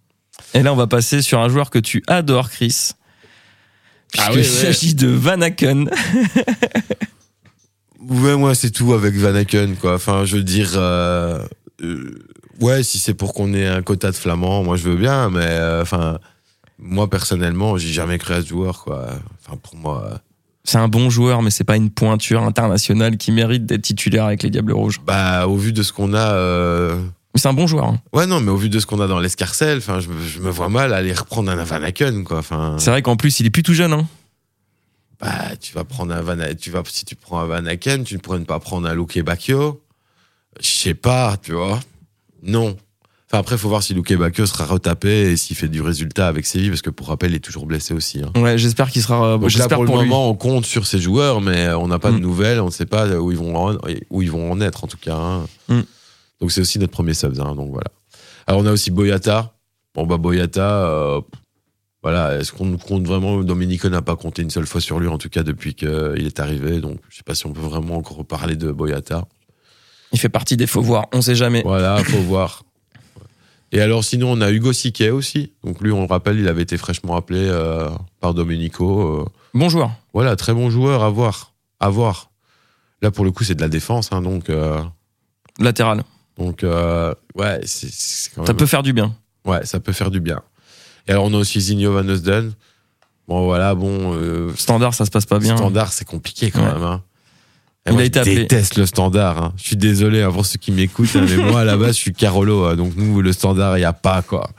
[0.54, 2.92] Et là, on va passer sur un joueur que tu adores, Chris.
[4.18, 4.44] Ah oui, ouais.
[4.44, 5.90] s'agit de Van Aken.
[8.10, 9.96] Ouais, moi, c'est tout avec Van Aken, quoi.
[9.96, 11.42] Enfin, je veux dire, euh,
[11.82, 12.26] euh,
[12.60, 15.46] ouais, si c'est pour qu'on ait un quota de flamands, moi, je veux bien, mais,
[15.48, 16.20] euh, enfin,
[16.80, 19.08] moi, personnellement, j'ai jamais cru à ce joueur, quoi.
[19.40, 20.18] Enfin, pour moi, euh,
[20.66, 24.44] C'est un bon joueur, mais c'est pas une pointure internationale qui mérite d'être titulaire avec
[24.44, 25.02] les Diables Rouges.
[25.06, 26.96] bah, au vu de ce qu'on a, euh,
[27.34, 27.86] Mais c'est un bon joueur.
[27.86, 28.00] hein.
[28.14, 30.40] ouais, non, mais au vu de ce qu'on a dans l'escarcelle, enfin, je, me- je
[30.40, 32.38] me vois mal aller reprendre un Van Aken, quoi.
[32.38, 33.92] Enfin, C'est vrai qu'en plus, il est plus tout jeune.
[33.94, 34.08] Hein.
[35.20, 38.16] bah, tu vas prendre un Van, tu vas, si tu prends un Van Aken, tu
[38.16, 39.82] ne pourrais pas prendre un Luke Bacchio.
[40.62, 41.80] Je sais pas, tu vois.
[42.42, 42.78] Non.
[43.34, 46.28] Enfin, après, il faut voir si Luke Bacchio sera retapé et s'il fait du résultat
[46.28, 48.22] avec Séville, parce que pour rappel, il est toujours blessé aussi.
[48.22, 48.40] Hein.
[48.40, 49.40] Ouais, j'espère qu'il sera.
[49.48, 50.10] J'espère pour, pour le lui.
[50.10, 52.22] moment, on compte sur ces joueurs, mais on n'a pas de Mm.
[52.22, 53.76] nouvelles, on ne sait pas où ils vont en,
[54.12, 55.16] où ils vont en être, en tout cas.
[55.16, 55.48] hein.
[55.68, 55.80] Mm.
[56.42, 57.88] Donc c'est aussi notre premier subs, hein, donc voilà.
[58.46, 59.56] Alors on a aussi Boyata.
[59.96, 61.22] Bon, bah Boyata, euh,
[62.04, 63.42] voilà, est-ce qu'on compte vraiment?
[63.42, 65.88] Domenico n'a pas compté une seule fois sur lui, en tout cas depuis qu'il
[66.24, 69.26] est arrivé, donc je sais pas si on peut vraiment encore parler de Boyata.
[70.12, 71.08] Il fait partie des faux voir.
[71.14, 71.64] On sait jamais.
[71.66, 72.62] Voilà, faut voir.
[73.76, 75.52] Et alors sinon, on a Hugo Siquet aussi.
[75.64, 77.90] Donc lui, on le rappelle, il avait été fraîchement appelé euh,
[78.22, 79.02] par Domenico.
[79.22, 79.92] euh, Bon joueur.
[80.14, 81.54] voilà, très bon joueur à voir.
[81.80, 82.30] À voir.
[83.02, 84.80] Là, pour le coup, c'est de la défense, hein, donc, euh,
[85.60, 86.04] Latéral.
[86.38, 89.14] donc euh, ouais, c'est Ça peut faire du bien.
[89.46, 90.42] ouais, ça peut faire du bien.
[91.08, 92.54] Et alors, on a aussi Zinho Van Eusden.
[93.28, 95.58] Bon, voilà, bon, Standard, ça se passe pas bien.
[95.58, 96.74] standard, c'est compliqué quand Ouais.
[96.74, 96.84] même.
[96.84, 97.02] Hein.
[97.86, 98.36] Et Il moi, a je été appelé.
[98.36, 99.38] déteste le standard.
[99.44, 99.54] hein.
[99.58, 102.02] Je suis désolé hein, pour ceux qui m'écoutent, hein, mais moi, à la base, je
[102.02, 102.64] suis Carolo.
[102.66, 104.50] hein, donc, nous, le standard, il n'y a pas, quoi.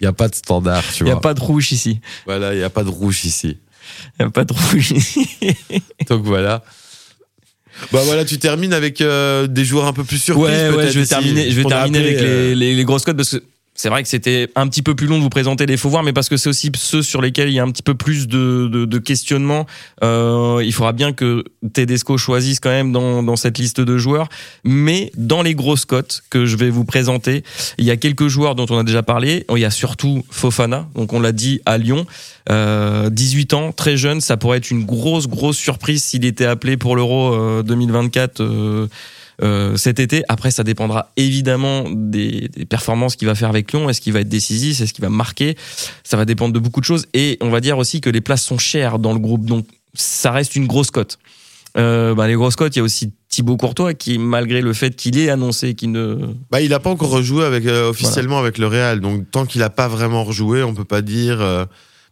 [0.00, 1.18] Il n'y a pas de standard, tu Il n'y vois.
[1.18, 2.00] a pas de rouge ici.
[2.26, 3.58] Voilà, il n'y a pas de rouge ici.
[4.18, 5.26] Il n'y a pas de rouge ici.
[6.08, 6.62] Donc voilà.
[7.92, 10.44] Bah voilà, tu termines avec euh, des joueurs un peu plus surprises.
[10.46, 13.16] Ouais, ouais, je vais terminer, je vais terminer avec euh, les, les, les grosses cotes
[13.16, 13.42] parce que
[13.80, 16.02] c'est vrai que c'était un petit peu plus long de vous présenter les faux voir,
[16.02, 18.28] mais parce que c'est aussi ceux sur lesquels il y a un petit peu plus
[18.28, 19.64] de, de, de questionnements.
[20.04, 24.28] Euh, il faudra bien que Tedesco choisisse quand même dans, dans cette liste de joueurs.
[24.64, 27.42] Mais dans les grosses cotes que je vais vous présenter,
[27.78, 29.46] il y a quelques joueurs dont on a déjà parlé.
[29.50, 32.04] Il y a surtout Fofana, donc on l'a dit à Lyon,
[32.50, 34.20] euh, 18 ans, très jeune.
[34.20, 38.42] Ça pourrait être une grosse, grosse surprise s'il était appelé pour l'Euro euh, 2024.
[38.42, 38.88] euh,
[39.42, 40.22] euh, cet été.
[40.28, 43.88] Après, ça dépendra évidemment des, des performances qu'il va faire avec Lyon.
[43.88, 44.80] Est-ce qu'il va être décisif?
[44.80, 45.56] Est-ce qu'il va marquer?
[46.04, 47.06] Ça va dépendre de beaucoup de choses.
[47.14, 50.30] Et on va dire aussi que les places sont chères dans le groupe, donc ça
[50.30, 51.18] reste une grosse cote.
[51.76, 54.96] Euh, bah, les grosses cotes, il y a aussi Thibaut Courtois qui, malgré le fait
[54.96, 56.16] qu'il ait annoncé qu'il ne
[56.50, 59.00] Bah, il n'a pas encore rejoué avec, euh, officiellement avec le Real.
[59.00, 61.40] Donc, tant qu'il n'a pas vraiment rejoué, on peut pas dire.
[61.40, 61.64] euh,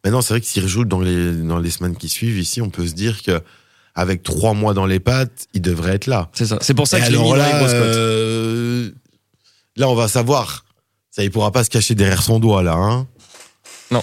[0.05, 2.71] Maintenant, c'est vrai que s'il rejoue dans les, dans les semaines qui suivent ici, on
[2.71, 3.41] peut se dire que
[3.99, 6.29] avec trois mois dans les pattes, il devrait être là.
[6.33, 6.59] C'est ça.
[6.61, 8.91] C'est pour ça Et que je l'ai mis alors dans les là, euh,
[9.77, 10.65] là, on va savoir.
[11.11, 12.75] Ça, il pourra pas se cacher derrière son doigt, là.
[12.75, 13.07] Hein
[13.91, 14.03] Non.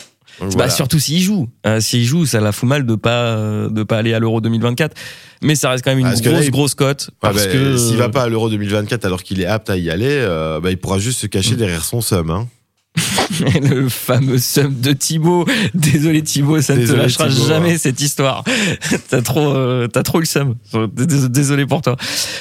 [0.58, 1.48] Bah, surtout s'il joue.
[1.66, 4.42] Euh, s'il joue, ça la fout mal de pas euh, de pas aller à l'Euro
[4.42, 4.94] 2024.
[5.42, 7.52] Mais ça reste quand même une Parce grosse là, il- grosse cote Ouais, parce bah,
[7.54, 10.60] que S'il va pas à l'Euro 2024 alors qu'il est apte à y aller, euh,
[10.60, 11.30] bah, il pourra juste se Mm.
[11.30, 12.32] cacher derrière son somme.
[12.32, 12.48] Hein.
[13.62, 15.46] le fameux sum de Thibaut.
[15.74, 17.78] Désolé Thibaut, ça ne te lâchera Thibaut, jamais hein.
[17.80, 18.44] cette histoire.
[19.10, 20.56] t'as trop, euh, t'as trop le sum.
[20.94, 21.96] Dés- Désolé pour toi.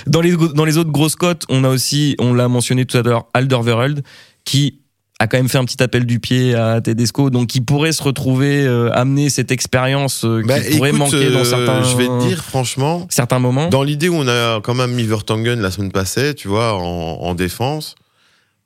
[0.07, 3.03] Dans les dans les autres grosses cotes, on a aussi, on l'a mentionné tout à
[3.03, 4.03] l'heure, Alderweireld
[4.45, 4.81] qui
[5.21, 8.03] a quand même fait un petit appel du pied à Tedesco, donc qui pourrait se
[8.03, 11.83] retrouver euh, amener cette expérience euh, qui Bah, pourrait écoute, manquer dans euh, certains.
[11.85, 13.69] Je vais te dire, franchement, certains moments.
[13.69, 16.81] dans l'idée où on a quand même mis Vertonghen la semaine passée, tu vois, en,
[17.23, 17.95] en défense,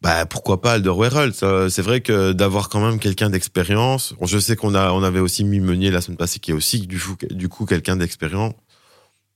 [0.00, 4.14] bah pourquoi pas Alderweireld ça, C'est vrai que d'avoir quand même quelqu'un d'expérience.
[4.22, 6.86] Je sais qu'on a, on avait aussi mis Meunier la semaine passée, qui est aussi
[6.86, 8.54] du, coup- du coup quelqu'un d'expérience.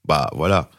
[0.05, 0.71] Bah voilà,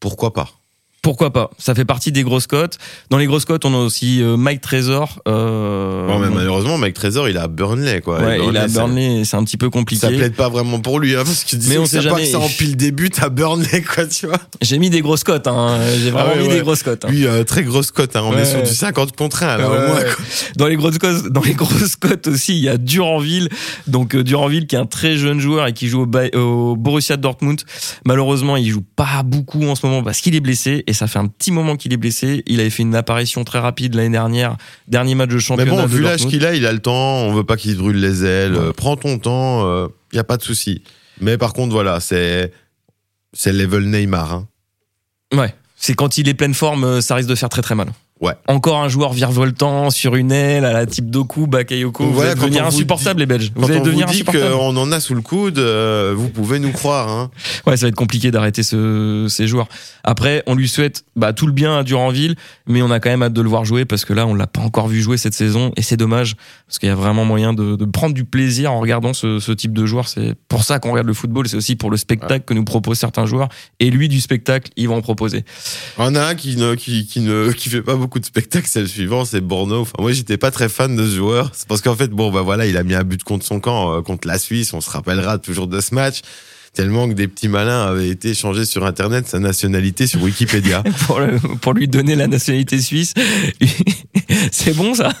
[0.00, 0.59] pourquoi pas?
[1.02, 1.50] Pourquoi pas?
[1.58, 2.76] Ça fait partie des grosses cotes.
[3.08, 5.20] Dans les grosses cotes, on a aussi euh, Mike Trésor.
[5.28, 8.20] Euh, Bon, mais bon, malheureusement, Mike Trésor, il est à Burnley, quoi.
[8.20, 10.00] ouais, Et il est à Burnley, c'est un petit peu compliqué.
[10.02, 12.38] Ça plaide pas vraiment pour lui, hein, parce que Mais on sait pas que ça
[12.38, 14.36] empile des buts à Burnley, quoi, tu vois.
[14.60, 15.78] J'ai mis des grosses cotes, hein.
[16.02, 16.54] j'ai vraiment Ah ouais, mis ouais.
[16.56, 17.04] des grosses cotes.
[17.04, 17.08] hein.
[17.10, 18.22] Lui, euh, très grosse cote, hein.
[18.24, 20.04] on est sur du 50 contre 1, là, Ouais, au moins, ouais.
[20.04, 20.24] quoi.
[20.56, 23.48] Dans les grosses cotes, dans les grosses cotes aussi, il y a Duranville.
[23.86, 27.16] Donc euh, Duranville qui est un très jeune joueur et qui joue au, au Borussia
[27.16, 27.60] Dortmund.
[28.04, 31.18] Malheureusement, il joue pas beaucoup en ce moment parce qu'il est blessé et ça fait
[31.18, 32.42] un petit moment qu'il est blessé.
[32.46, 34.56] Il avait fait une apparition très rapide l'année dernière,
[34.88, 36.92] dernier match de Mais championnat bon, de vu l'âge qu'il a, il a le temps,
[37.22, 38.52] on veut pas qu'il se brûle les ailes.
[38.52, 38.58] Ouais.
[38.58, 40.82] euh, Prends ton temps, il y a pas de souci.
[41.20, 42.52] Mais par contre, voilà, c'est
[43.32, 44.32] c'est level Neymar.
[44.32, 44.48] Hein.
[45.32, 47.88] Ouais, c'est quand il est pleine forme, euh, ça risque de faire très très mal.
[48.20, 48.34] Ouais.
[48.48, 52.04] Encore un joueur virevoltant sur une aile à la type Doku, Bakayoko.
[52.04, 53.50] Vous voilà, allez quand devenir insupportable les Belges.
[53.54, 56.28] Quand Vous allez on devenir vous dit qu'on en a sous le coude, euh, vous
[56.28, 57.08] pouvez nous croire.
[57.08, 57.30] Hein.
[57.66, 59.68] Ouais, ça va être compliqué d'arrêter ce, ces joueurs.
[60.04, 63.22] Après, on lui souhaite bah, tout le bien à Duranville, mais on a quand même
[63.22, 65.34] hâte de le voir jouer parce que là, on l'a pas encore vu jouer cette
[65.34, 68.72] saison et c'est dommage parce qu'il y a vraiment moyen de, de prendre du plaisir
[68.72, 70.08] en regardant ce, ce type de joueur.
[70.08, 72.98] C'est pour ça qu'on regarde le football, c'est aussi pour le spectacle que nous proposent
[72.98, 73.48] certains joueurs
[73.78, 75.46] et lui du spectacle, il va en proposer.
[75.96, 78.80] On a un qui ne, qui, qui ne qui fait pas beaucoup de spectacles, c'est
[78.80, 79.80] le suivant, c'est Borno.
[79.82, 81.50] Enfin, moi, j'étais pas très fan de ce joueur.
[81.54, 83.94] C'est parce qu'en fait, bon, bah voilà, il a mis un but contre son camp,
[83.96, 84.72] euh, contre la Suisse.
[84.74, 86.20] On se rappellera toujours de ce match.
[86.72, 90.82] tellement que des petits malins avaient été changés sur Internet sa nationalité sur Wikipédia.
[91.06, 93.12] pour, le- pour lui donner la nationalité suisse.
[94.52, 95.12] c'est bon ça?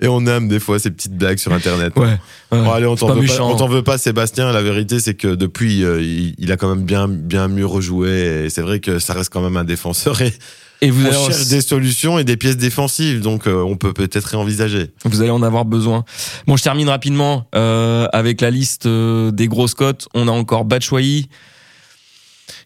[0.00, 1.94] Et on aime des fois ces petites blagues sur Internet.
[1.96, 2.16] Ouais.
[2.52, 4.52] Bon, allez, on t'en pas veut, pas- veut Sébastien.
[4.52, 8.44] La vérité, c'est que depuis, euh, il, il a quand même bien, bien mieux rejoué.
[8.46, 10.22] Et c'est vrai que ça reste quand même un défenseur.
[10.22, 10.32] Et
[10.80, 13.20] Et vous on allez, cherche des solutions et des pièces défensives.
[13.20, 14.90] Donc, euh, on peut peut-être réenvisager.
[15.04, 16.04] vous allez en avoir besoin.
[16.46, 20.08] Bon, je termine rapidement euh, avec la liste euh, des grosses cotes.
[20.14, 21.28] On a encore Batshuayi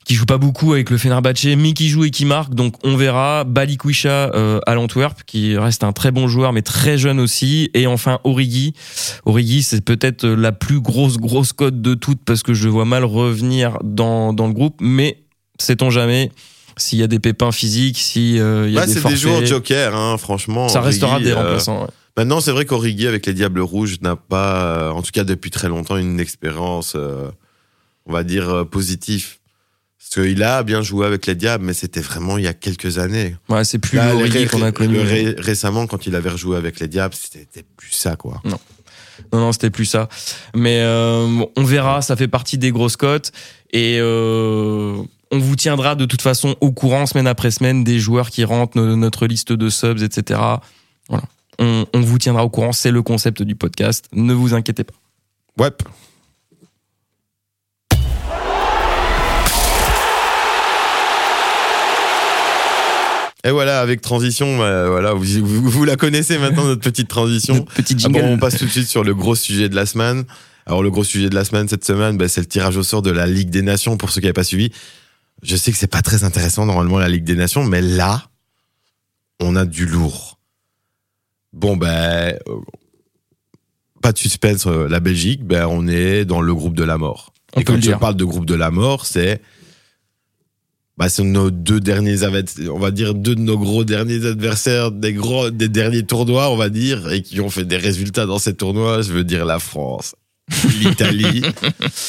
[0.05, 2.55] qui joue pas beaucoup avec le Fenerbahçe, mais qui joue et qui marque.
[2.55, 3.45] Donc on verra.
[3.45, 7.71] Balikwisha euh, à l'Antwerp, qui reste un très bon joueur, mais très jeune aussi.
[7.75, 8.75] Et enfin Origi.
[9.25, 13.05] Origi, c'est peut-être la plus grosse grosse cote de toutes parce que je vois mal
[13.05, 14.77] revenir dans dans le groupe.
[14.81, 15.19] Mais
[15.59, 16.31] sait-on jamais
[16.77, 19.17] s'il y a des pépins physiques, si euh, il y a Bah, des c'est des
[19.17, 20.69] joueurs joker, hein, franchement.
[20.69, 21.83] ça restera des euh, remplaçants.
[21.83, 21.89] ouais.
[22.17, 25.51] Maintenant, c'est vrai qu'Origi avec les Diables Rouges n'a pas, euh, en tout cas depuis
[25.51, 27.31] très longtemps, une expérience, euh,
[28.07, 29.37] on va dire, positive.
[29.99, 32.99] Parce qu'il a bien joué avec les Diables, mais c'était vraiment il y a quelques
[32.99, 33.37] années.
[33.49, 34.99] Ouais, c'est plus Origi qu'on a connu.
[35.01, 38.43] ré- récemment, quand il avait rejoué avec les Diables, c'était plus ça, quoi.
[38.45, 38.59] Non,
[39.33, 40.09] non, c'était plus ça.
[40.55, 43.31] Mais euh, on verra, ça fait partie des grosses cotes.
[43.73, 45.01] Et euh,
[45.33, 48.77] on vous tiendra de toute façon au courant, semaine après semaine, des joueurs qui rentrent,
[48.77, 50.39] no- notre liste de subs, etc.
[51.09, 51.25] Voilà.
[51.59, 54.07] On, on vous tiendra au courant, c'est le concept du podcast.
[54.13, 54.95] Ne vous inquiétez pas.
[55.59, 55.71] Ouais.
[63.45, 67.55] Et voilà, avec transition, bah, voilà, vous, vous, vous la connaissez maintenant, notre petite transition.
[67.55, 69.85] Notre petit Ah bon, on passe tout de suite sur le gros sujet de la
[69.85, 70.25] semaine.
[70.65, 73.03] Alors, le gros sujet de la semaine cette semaine, bah, c'est le tirage au sort
[73.03, 74.71] de la Ligue des Nations pour ceux qui n'avaient pas suivi.
[75.43, 78.29] Je sais que c'est pas très intéressant normalement la Ligue des Nations, mais là,
[79.41, 80.39] on a du lourd.
[81.53, 82.61] Bon, ben, euh,
[84.01, 87.33] pas de suspense, euh, la Belgique, ben, on est dans le groupe de la mort.
[87.55, 87.99] On Et peut quand je dire.
[87.99, 89.43] parle de groupe de la mort, c'est
[90.97, 92.23] bah, c'est nos deux derniers
[92.71, 96.57] on va dire deux de nos gros derniers adversaires des gros des derniers tournois, on
[96.57, 99.03] va dire, et qui ont fait des résultats dans ces tournois.
[99.03, 100.15] Je veux dire la France,
[100.79, 101.43] l'Italie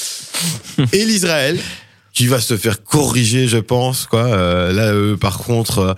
[0.94, 1.58] et l'Israël,
[2.14, 4.05] qui va se faire corriger, je pense.
[4.05, 4.26] Quoi.
[4.26, 5.93] Euh, là, par contre, euh,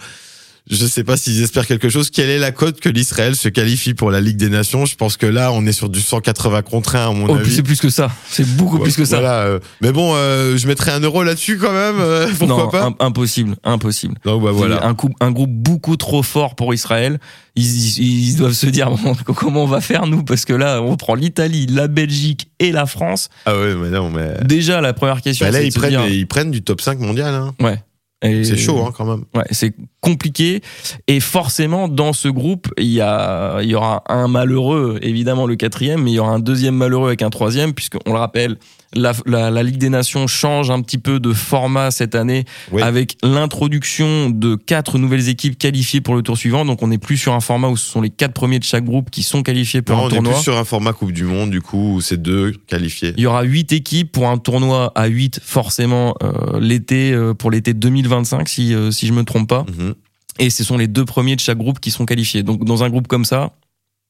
[0.70, 2.10] je sais pas s'ils espèrent quelque chose.
[2.10, 4.86] Quelle est la cote que l'Israël se qualifie pour la Ligue des Nations?
[4.86, 7.54] Je pense que là, on est sur du 180 contre 1, à mon Oh, avis.
[7.54, 8.10] c'est plus que ça.
[8.30, 9.20] C'est beaucoup plus que ça.
[9.20, 11.98] Voilà, euh, mais bon, euh, je mettrais un euro là-dessus quand même.
[12.00, 12.84] euh, pourquoi non, pas?
[12.86, 14.16] im- impossible, impossible.
[14.26, 14.86] Donc bah voilà.
[14.86, 17.20] Un, coup, un groupe beaucoup trop fort pour Israël.
[17.58, 20.24] Ils, ils- ils doivent se dire bon, comment on va faire nous?
[20.24, 23.30] Parce que là on prend l'Italie, la Belgique et la France.
[23.46, 26.28] Ah ouais, mais non, mais Déjà la première question Bah là ils prennent, dire- ils
[26.28, 27.34] prennent du top 5 mondial.
[27.34, 27.54] Hein.
[27.62, 27.80] ouais.
[28.24, 29.24] C'est chaud hein, quand même.
[29.36, 29.76] Ouais, c'est
[30.06, 30.62] compliqué
[31.08, 35.56] et forcément dans ce groupe il y a il y aura un malheureux évidemment le
[35.56, 38.58] quatrième mais il y aura un deuxième malheureux avec un troisième puisque on le rappelle
[38.94, 42.82] la, la, la Ligue des Nations change un petit peu de format cette année Oui.
[42.84, 47.18] avec l'introduction de quatre nouvelles équipes qualifiées pour le tour suivant donc on n'est plus
[47.18, 49.82] sur un format où ce sont les quatre premiers de chaque groupe qui sont qualifiés
[49.82, 51.96] pour Non, un on est tournoi plus sur un format Coupe du Monde du coup
[51.96, 53.14] où c'est deux qualifiés.
[53.18, 57.50] il y aura huit équipes pour un tournoi à 8 forcément euh, l'été euh, pour
[57.50, 59.95] l'été 2025 si euh, si je me trompe pas Mhm.
[60.40, 62.44] Et ce sont les deux premiers de chaque groupe qui sont qualifiés.
[62.44, 63.54] Donc dans un groupe comme ça,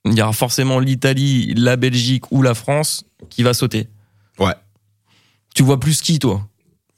[0.06, 3.88] il y aura forcément l'Italie, la Belgique ou la France qui va sauter.
[4.40, 4.54] Ouais.
[5.54, 6.48] Tu vois plus qui toi?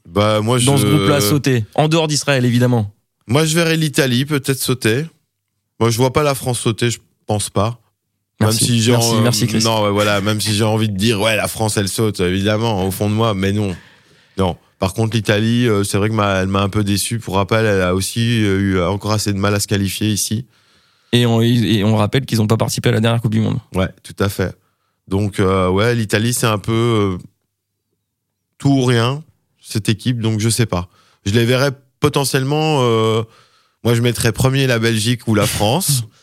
[0.08, 2.92] Bah moi je dans ce groupe-là sauter En dehors d'Israël évidemment.
[3.28, 5.06] Moi je verrais l'Italie peut-être sauter.
[5.80, 7.80] Moi je vois pas la France sauter, je pense pas.
[8.40, 8.64] Merci.
[8.64, 9.64] Même si j'ai merci, en- merci Chris.
[9.64, 12.86] Non, ouais, voilà, même si j'ai envie de dire ouais, la France elle saute évidemment
[12.86, 13.76] au fond de moi, mais non.
[14.38, 14.58] Non.
[14.80, 17.20] Par contre l'Italie, euh, c'est vrai que m'a- elle m'a un peu déçu.
[17.20, 20.46] Pour rappel, elle a aussi euh, eu encore assez de mal à se qualifier ici.
[21.14, 23.58] Et, on, et on rappelle qu'ils n'ont pas participé à la dernière Coupe du Monde.
[23.74, 24.56] Ouais, tout à fait.
[25.08, 27.18] Donc euh, ouais, l'Italie c'est un peu euh,
[28.58, 29.24] tout ou rien
[29.62, 30.90] cette équipe, donc je sais pas.
[31.26, 32.80] Je les verrais potentiellement.
[32.84, 33.24] euh,
[33.84, 36.04] moi, je mettrais premier la Belgique ou la France.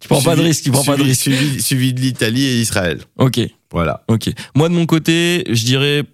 [0.00, 1.22] Tu prends pas de risque, tu prends pas de risque.
[1.22, 3.00] Suivi, suivi de l'Italie et Israël.
[3.16, 3.40] Ok,
[3.70, 4.04] Voilà.
[4.08, 4.28] ok.
[4.54, 6.04] Moi de mon côté, je dirais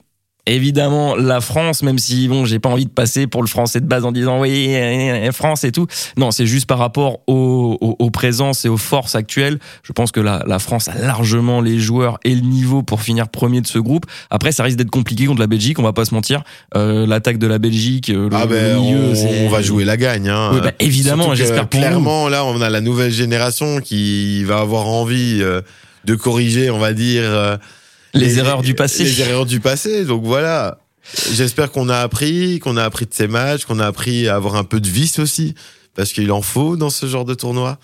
[0.54, 3.86] évidemment la France, même si bon, j'ai pas envie de passer pour le français de
[3.86, 5.86] base en disant oui euh, France et tout.
[6.16, 9.58] Non, c'est juste par rapport aux, aux, aux présences et aux forces actuelles.
[9.82, 13.28] Je pense que la, la France a largement les joueurs et le niveau pour finir
[13.28, 14.06] premier de ce groupe.
[14.30, 16.42] Après, ça risque d'être compliqué contre la Belgique, on va pas se mentir.
[16.76, 19.12] Euh, L'attaque de la Belgique, euh, le, Ah ben, milieu,
[19.44, 20.28] on, va jouer la gagne.
[20.28, 20.50] Hein.
[20.54, 24.86] Oui, bah, évidemment, j'espère pour Clairement, là, on a la nouvelle génération qui va avoir
[24.86, 25.60] envie euh,
[26.04, 27.58] de corriger, on va dire,
[28.14, 29.04] les, erreurs du passé.
[29.04, 30.04] Les erreurs du passé.
[30.04, 30.78] Donc voilà.
[31.32, 34.56] J'espère qu'on a appris, qu'on a appris de ces matchs, qu'on a appris à avoir
[34.56, 35.54] un peu de vice aussi,
[35.94, 37.78] parce qu'il en faut dans ce genre de tournoi.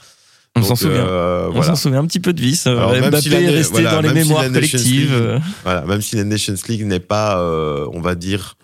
[0.55, 1.07] On s'en souvient.
[1.07, 1.66] euh, On voilà.
[1.68, 2.66] s'en souvient un petit peu de vis.
[2.66, 5.12] Euh, Alors, même Mbappé si est resté voilà, dans les si mémoires collectives.
[5.12, 8.57] League- Voilà, même si la Nations League n'est pas, euh, on va dire,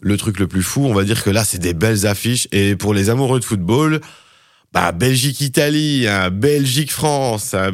[0.00, 2.48] le truc le plus fou, on va dire que là, c'est des belles affiches.
[2.52, 4.00] Et pour les amoureux de football,
[4.74, 7.70] bah, Belgique-Italie, hein, Belgique-France, hein,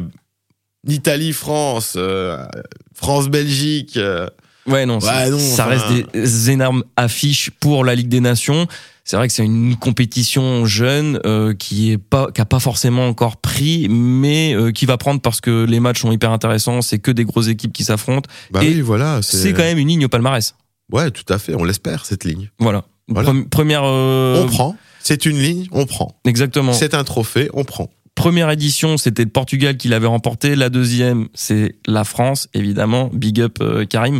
[0.87, 2.45] Italie-France, euh,
[2.93, 3.97] France-Belgique.
[3.97, 4.27] euh,
[4.67, 8.67] Ouais, non, Ouais, non, ça enfin- reste des énormes affiches pour la Ligue des Nations.
[9.03, 13.07] C'est vrai que c'est une compétition jeune euh, qui est pas qui a pas forcément
[13.07, 16.83] encore pris, mais euh, qui va prendre parce que les matchs sont hyper intéressants.
[16.83, 18.29] C'est que des grosses équipes qui s'affrontent.
[18.51, 19.21] bah Et oui, voilà.
[19.23, 20.53] C'est quand même une ligne au palmarès.
[20.91, 21.55] Ouais, tout à fait.
[21.55, 22.49] On l'espère, cette ligne.
[22.59, 22.83] Voilà.
[23.07, 23.29] Voilà.
[23.29, 23.81] Premi- Première.
[23.85, 24.75] euh, On prend.
[25.01, 26.19] C'est une ligne, on prend.
[26.25, 26.73] Exactement.
[26.73, 27.89] C'est un trophée, on prend.
[28.19, 30.57] Première édition, c'était le Portugal qui l'avait remporté.
[30.57, 33.09] La deuxième, c'est la France, évidemment.
[33.13, 34.19] Big up euh, Karim,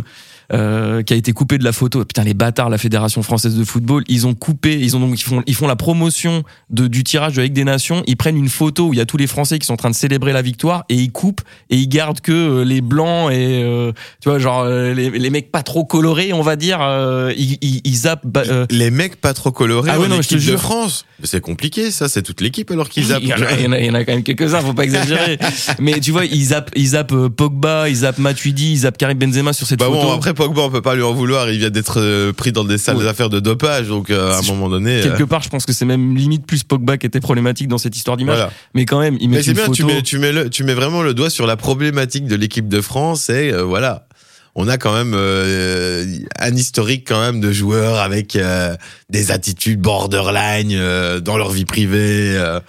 [0.52, 2.04] euh, qui a été coupé de la photo.
[2.04, 5.22] Putain, les bâtards, la Fédération française de football, ils ont coupé, ils ont donc ils
[5.22, 8.02] font ils font la promotion de, du tirage de la Ligue des Nations.
[8.06, 9.90] Ils prennent une photo où il y a tous les Français qui sont en train
[9.90, 13.62] de célébrer la victoire et ils coupent et ils gardent que euh, les blancs et
[13.62, 16.78] euh, tu vois genre euh, les, les mecs pas trop colorés, on va dire.
[16.82, 18.26] euh, ils, ils, ils zappent.
[18.26, 20.60] bah, euh, Les mecs pas trop colorés Ah ouais, non, je te équipe de jure.
[20.60, 21.04] France.
[21.22, 22.08] C'est compliqué, ça.
[22.08, 23.22] C'est toute l'équipe alors qu'ils zappent.
[23.22, 23.42] Il y, en
[23.72, 25.38] a, il y en a- quand même quelques-uns, faut pas exagérer.
[25.78, 29.52] Mais tu vois, ils zappent, ils zappent Pogba, ils zappent Matuidi, ils zappent Karim Benzema
[29.52, 30.00] sur cette Bah photo.
[30.00, 31.50] bon, après Pogba, on peut pas lui en vouloir.
[31.50, 33.06] Il vient d'être euh, pris dans des sales Ouais.
[33.06, 35.00] affaires de dopage, donc euh, à un moment donné.
[35.00, 37.78] euh, Quelque part, je pense que c'est même limite plus Pogba qui était problématique dans
[37.78, 38.36] cette histoire d'image.
[38.36, 38.52] voilà.
[38.74, 39.74] Mais quand même, Mais mettent c'est une bien, photo.
[39.76, 42.68] tu mets, tu mets le, tu mets vraiment le doigt sur la problématique de l'équipe
[42.68, 43.28] de France.
[43.30, 44.06] Et euh, voilà,
[44.54, 46.06] on a quand même euh,
[46.38, 48.74] un historique quand même de joueurs avec euh,
[49.10, 52.60] des attitudes borderline euh, dans leur vie privée, euh,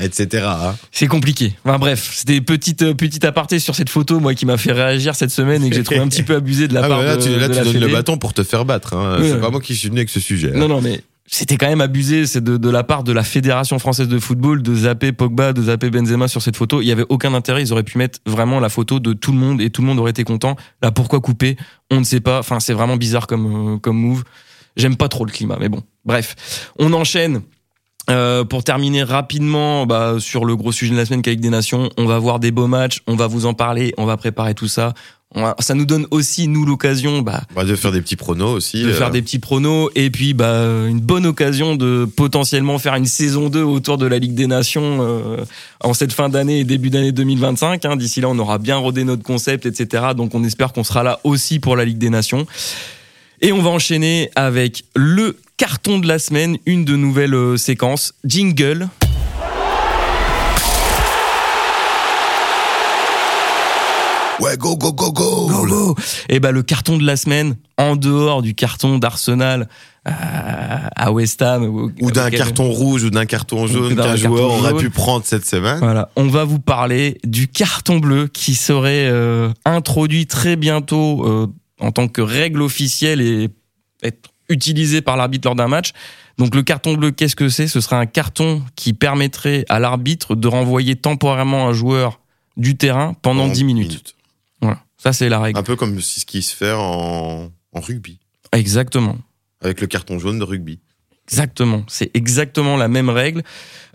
[0.00, 0.46] etc.
[0.48, 0.74] hein.
[0.92, 1.54] C'est compliqué.
[1.64, 5.14] Enfin bref, c'était petite euh, petite aparté sur cette photo, moi, qui m'a fait réagir
[5.14, 7.04] cette semaine et que j'ai trouvé un petit peu abusé de la Ah, part bah
[7.04, 8.94] là, de, tu, là, de tu la donnes le bâton pour te faire battre.
[8.94, 9.18] Hein.
[9.22, 10.52] C'est pas moi qui suis venu avec ce sujet.
[10.54, 10.58] hein.
[10.58, 13.78] Non, non, mais c'était quand même abusé, c'est de, de la part de la Fédération
[13.78, 16.80] française de football de zapper Pogba, de zapper Benzema sur cette photo.
[16.82, 17.62] Il y avait aucun intérêt.
[17.62, 20.00] Ils auraient pu mettre vraiment la photo de tout le monde et tout le monde
[20.00, 20.56] aurait été content.
[20.82, 21.56] Là, pourquoi couper?
[21.90, 22.40] On ne sait pas.
[22.40, 24.24] Enfin, c'est vraiment bizarre comme euh, comme move.
[24.76, 25.82] J'aime pas trop le climat, mais bon.
[26.04, 27.42] Bref, on enchaîne.
[28.10, 31.90] Euh, pour terminer rapidement bah, sur le gros sujet de la semaine qu'avec des nations,
[31.96, 34.68] on va voir des beaux matchs, on va vous en parler, on va préparer tout
[34.68, 34.94] ça.
[35.32, 38.52] On va- ça nous donne aussi nous l'occasion bah, Bah, de faire des petits pronos
[38.52, 38.82] aussi.
[38.82, 42.96] de euh, faire des petits pronos et puis bah une bonne occasion de potentiellement faire
[42.96, 45.44] une saison 2 autour de la Ligue des Nations euh,
[45.84, 47.94] en cette fin d'année et début d'année 2025 hein.
[47.94, 51.20] d'ici là on aura bien rodé notre concept etc donc on espère qu'on sera là
[51.22, 52.44] aussi pour la Ligue des Nations
[53.40, 58.14] et on va enchaîner avec le carton de la semaine une de nouvelles euh, séquences
[58.24, 58.88] jingle
[64.40, 65.48] Ouais, go, go, go, go.
[65.48, 65.96] Go, go.
[66.30, 69.68] Et bah le carton de la semaine, en dehors du carton d'Arsenal
[70.08, 70.12] euh,
[70.96, 74.88] à West Ham Ou d'un carton rouge ou d'un carton jaune qu'un joueur aurait pu
[74.88, 75.80] prendre cette semaine.
[75.80, 81.48] Voilà, on va vous parler du carton bleu qui serait euh, introduit très bientôt euh,
[81.80, 83.50] en tant que règle officielle et
[84.02, 85.92] être utilisé par l'arbitre lors d'un match.
[86.38, 87.68] Donc le carton bleu, qu'est-ce que c'est?
[87.68, 92.20] Ce serait un carton qui permettrait à l'arbitre de renvoyer temporairement un joueur
[92.56, 94.16] du terrain pendant En 10 minutes.
[94.60, 95.58] Voilà, ça c'est la règle.
[95.58, 98.18] Un peu comme ce qui se fait en, en rugby,
[98.52, 99.16] Exactement.
[99.62, 100.80] avec le carton jaune de rugby.
[101.30, 103.42] Exactement, c'est exactement la même règle.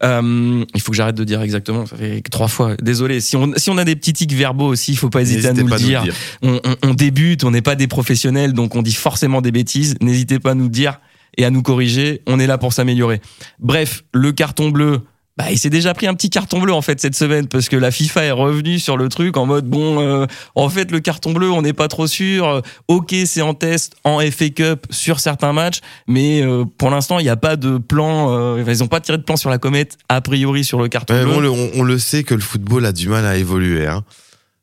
[0.04, 2.76] Euh, il faut que j'arrête de dire exactement, ça fait trois fois.
[2.82, 3.20] Désolé.
[3.22, 5.54] Si on si on a des petits tics verbaux aussi, il faut pas hésiter à
[5.54, 6.14] nous pas le à dire.
[6.42, 9.96] On, on- on débute, on n'est pas des professionnels, donc on dit forcément des bêtises.
[10.02, 11.00] N'hésitez pas à nous dire
[11.38, 12.22] et à nous corriger.
[12.28, 13.22] On est là pour s'améliorer.
[13.60, 15.02] Bref, le carton bleu.
[15.38, 17.76] Bah, il s'est déjà pris un petit carton bleu en fait cette semaine parce que
[17.76, 20.26] la FIFA est revenue sur le truc en mode bon euh,
[20.56, 24.20] en fait le carton bleu on n'est pas trop sûr ok c'est en test en
[24.22, 28.32] FA Cup sur certains matchs mais euh, pour l'instant il n'y a pas de plan
[28.34, 31.14] euh, ils ont pas tiré de plan sur la comète a priori sur le carton
[31.14, 33.36] Ouais, bleu on, le, on- on le sait que le football a du mal à
[33.36, 33.88] évoluer.
[33.88, 34.06] Hein.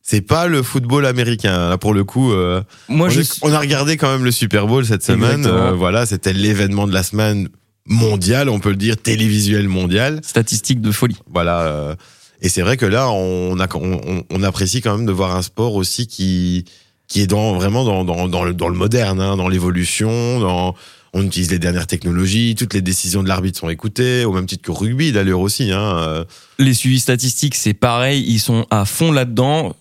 [0.05, 1.68] C'est pas le football américain.
[1.68, 4.66] Là, pour le coup, euh, moi on, je on a regardé quand même le Super
[4.66, 5.47] Bowl cette semaine.
[5.47, 7.49] Euh, voilà, c'était l'événement de la semaine
[7.87, 10.20] mondiale, on peut le dire, télévisuel mondial.
[10.22, 11.61] statistique de folie Voilà.
[11.62, 11.95] euh,
[12.41, 15.43] et c'est vrai que là, on, a, on, on- apprécie quand même de voir un
[15.43, 16.64] sport aussi qui,
[17.07, 20.74] qui est dans, vraiment dans, dans, dans, le, dans le moderne, hein, dans l'évolution, dans,
[21.12, 24.62] on utilise les dernières technologies, toutes les décisions de l'arbitre sont écoutées, au même titre
[24.62, 25.70] que rugby d'ailleurs aussi.
[25.70, 26.24] Hein, euh.
[26.59, 29.76] les suivis statistiques, c'est pareil, ils sont à fond là-dedans.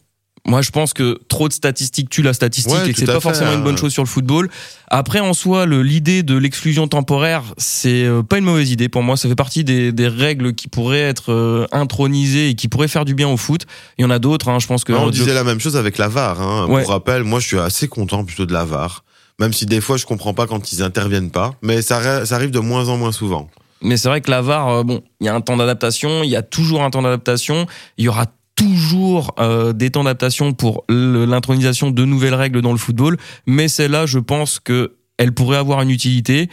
[0.45, 3.13] Moi, je pense que trop de statistiques tue la statistique Ouais, et que c'est pas
[3.13, 3.57] fait, forcément hein.
[3.57, 4.49] une bonne chose sur le football.
[4.87, 9.17] Après, en soi, l'idée de l'exclusion temporaire, c'est euh, pas une mauvaise idée pour moi.
[9.17, 13.05] Ça fait partie des, des règles qui pourraient être euh, intronisées et qui pourraient faire
[13.05, 13.67] du bien au foot.
[13.99, 14.93] Il y en a d'autres, hein, je pense que.
[14.93, 16.41] On disait la même chose avec la VAR.
[16.41, 16.67] Hein.
[16.67, 16.81] Ouais.
[16.81, 19.03] Pour rappel, moi je suis assez content plutôt de la VAR.
[19.39, 21.53] Même si des fois je comprends pas quand ils interviennent pas.
[21.61, 23.49] Mais ça, ça arrive de moins en moins souvent.
[23.81, 26.29] Mais c'est vrai que la VAR, euh, bon, il y a un temps d'adaptation, il
[26.29, 27.65] y a toujours un temps d'adaptation,
[27.97, 28.27] il y aura
[28.65, 34.05] toujours euh, des temps d'adaptation pour l'intronisation de nouvelles règles dans le football, mais celle-là,
[34.05, 36.49] je pense que elle pourrait avoir une utilité.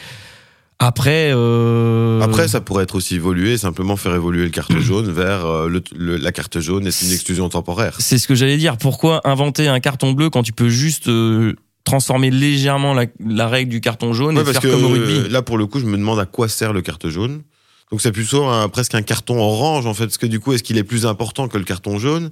[0.81, 5.45] Après, euh, Après, ça pourrait être aussi évolué, simplement faire évoluer le carte jaune vers
[5.45, 7.97] euh, le- le- la carte jaune et c'est une exclusion temporaire.
[7.99, 8.77] c'est ce que j'allais dire.
[8.77, 11.55] Pourquoi inventer un carton bleu quand tu peux juste euh,
[11.85, 14.89] transformer légèrement la, la règle du carton jaune Ouais, et parce faire que comme au
[14.91, 15.29] rugby?
[15.31, 17.43] là, pour le coup, je me demande à quoi sert le carte jaune.
[17.91, 20.63] Donc c'est plutôt un- presque un carton orange en fait, parce que du coup, est-ce
[20.63, 22.31] qu'il est plus important que le carton jaune?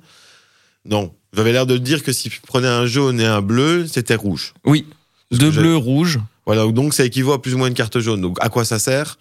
[0.85, 1.13] Non.
[1.35, 4.55] J'avais l'air de dire que si tu prenais un jaune et un bleu, c'était rouge.
[4.65, 4.87] Oui,
[5.31, 6.19] Parce de que j'ai- bleu, rouge.
[6.47, 8.21] Voilà, donc ça équivaut à plus ou moins une carte jaune.
[8.21, 9.19] Donc à quoi ça sert?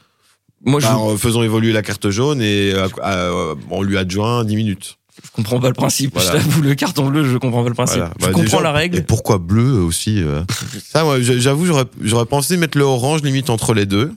[0.64, 4.44] Moi, je, Bah, en faisant évoluer la carte jaune et euh, euh, on lui adjoint
[4.44, 4.98] 10 minutes.
[5.24, 6.14] je comprends pas le principe.
[6.14, 6.32] Voilà.
[6.32, 7.98] Je t'avoue, le carton bleu, je comprends pas le principe.
[8.00, 8.14] Voilà.
[8.20, 9.04] Je Bah, comprends déjà, la Et règle.
[9.06, 10.44] pourquoi bleu aussi euh?
[10.84, 11.66] Ça, moi, j'avoue,
[12.02, 14.14] j'aurais pensé mettre le orange limite entre les deux.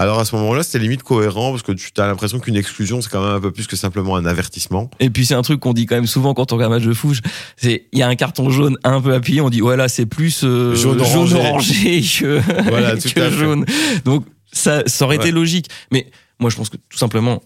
[0.00, 3.10] Alors à ce moment-là, c'était limite cohérent parce que tu as l'impression qu'une exclusion, c'est
[3.10, 4.90] quand même un peu plus que simplement un avertissement.
[4.98, 6.86] Et puis c'est un truc qu'on dit quand même souvent quand on regarde un match
[6.86, 7.18] de foot.
[7.58, 10.06] C'est il y a un carton jaune un peu appuyé, on dit ouais là c'est
[10.06, 11.36] plus euh, Jaune orangé.
[11.36, 12.40] orangé que,
[12.70, 13.66] Voilà, tout que jaune.
[14.06, 15.68] Donc ça ça aurait été logique.
[15.92, 16.06] Mais
[16.38, 17.42] moi je pense que tout simplement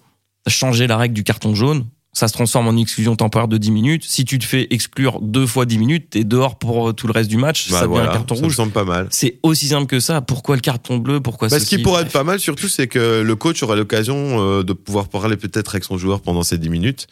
[0.47, 1.85] changer la règle du carton jaune,
[2.15, 4.05] ça se transforme en exclusion temporaire de 10 minutes.
[4.07, 7.13] Si tu te fais exclure deux fois 10 minutes, t'es dehors pour euh, tout le
[7.13, 7.71] reste du match.
[7.71, 8.57] Bah, ça devient voilà, un carton ça me rouge.
[8.57, 9.09] semble pas mal.
[9.11, 10.23] C'est aussi simple que ça.
[10.23, 11.21] Pourquoi le carton bleu?
[11.21, 14.41] Pourquoi Bah, ce qui pourrait être pas mal surtout, c'est que le coach aurait l'occasion
[14.41, 17.07] euh, de pouvoir parler peut-être avec son joueur pendant ces 10 minutes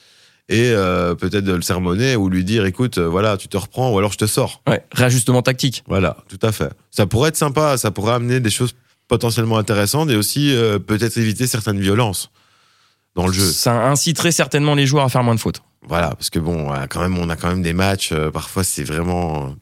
[0.48, 3.92] et euh, peut-être de le sermonner ou lui dire écoute, euh, voilà, tu te reprends
[3.92, 4.62] ou alors je te sors.
[4.68, 5.84] Ouais, réajustement tactique.
[5.86, 6.70] Voilà, tout à fait.
[6.90, 8.74] Ça pourrait être sympa, ça pourrait amener des choses
[9.08, 12.30] potentiellement intéressantes et aussi euh, peut-être éviter certaines violences
[13.14, 13.44] dans le jeu.
[13.44, 15.62] Ça inciterait certainement les joueurs à faire moins de fautes.
[15.88, 18.12] Voilà, parce que bon, euh, quand même, on a quand même des matchs.
[18.12, 19.54] euh, parfois, c'est vraiment.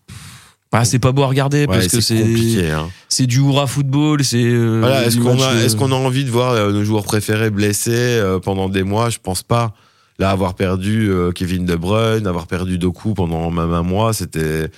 [0.73, 2.71] Ah, c'est pas beau à regarder Ouais, parce que c'est c'est compliqué.
[2.71, 2.89] Hein.
[3.09, 6.31] c'est du hurrah football, c'est euh, Voilà, est-ce qu'on a, est-ce qu'on a envie de
[6.31, 9.11] voir nos joueurs préférés blessés pendant des mois?
[9.11, 9.75] Je pense pas.
[10.21, 14.71] Là, avoir perdu Kevin De Bruyne, avoir perdu Doku pendant même un mois, c'était,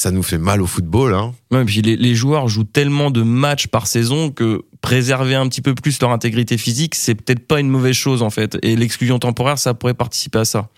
[0.00, 1.12] ça nous fait mal au football.
[1.12, 1.34] Hein.
[1.50, 5.60] Ouais, puis les, les joueurs jouent tellement de matchs par saison que préserver un petit
[5.60, 8.56] peu plus leur intégrité physique, c'est peut-être pas une mauvaise chose en fait.
[8.62, 10.70] Et l'exclusion temporaire, ça pourrait participer à ça.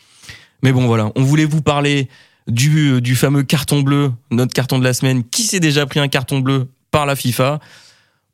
[0.65, 2.09] Mais bon, voilà, on voulait vous parler
[2.49, 5.23] du, du fameux carton bleu, notre carton de la semaine.
[5.23, 7.61] Qui s'est déjà pris un carton bleu par la FIFA?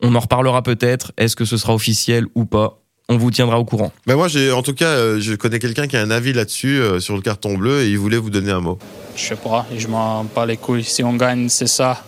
[0.00, 1.12] On en reparlera peut-être.
[1.18, 2.80] Est-ce que ce sera officiel ou pas?
[3.10, 3.92] On vous tiendra au courant.
[4.06, 6.78] Mais moi, j'ai, en tout cas, euh, je connais quelqu'un qui a un avis là-dessus
[6.78, 8.78] euh, sur le carton bleu et il voulait vous donner un mot.
[9.18, 10.84] Je sais pas, je m'en bats les couilles.
[10.84, 12.04] Si on gagne, c'est ça.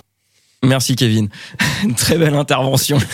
[0.62, 1.28] Merci Kevin.
[1.82, 2.98] Une très belle intervention.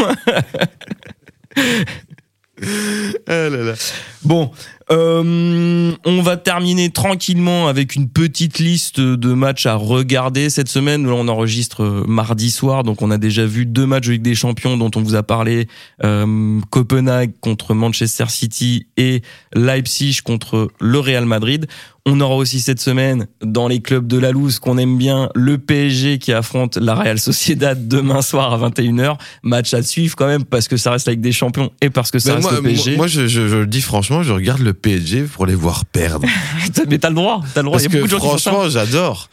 [3.29, 3.75] Ah là là.
[4.23, 4.51] Bon,
[4.91, 11.07] euh, on va terminer tranquillement avec une petite liste de matchs à regarder cette semaine.
[11.07, 14.23] Là, on enregistre euh, mardi soir, donc on a déjà vu deux matchs de Ligue
[14.23, 15.67] des Champions dont on vous a parlé.
[16.05, 19.23] Euh, Copenhague contre Manchester City et
[19.55, 21.67] Leipzig contre le Real Madrid.
[22.09, 25.59] On aura aussi cette semaine dans les clubs de la loose qu'on aime bien le
[25.59, 29.17] PSG qui affronte la Real Sociedad demain soir à 21h.
[29.43, 32.13] Match à suivre quand même parce que ça reste la Ligue des Champions et parce
[32.13, 32.91] que ça Mais reste moi, le PSG.
[32.93, 35.85] moi, moi, je, je, je le dis franchement, je regarde le PSG pour les voir
[35.85, 36.27] perdre.
[36.89, 37.79] Mais t'as le droit, t'as le droit.
[37.79, 39.29] Parce Il y a beaucoup que franchement, j'adore.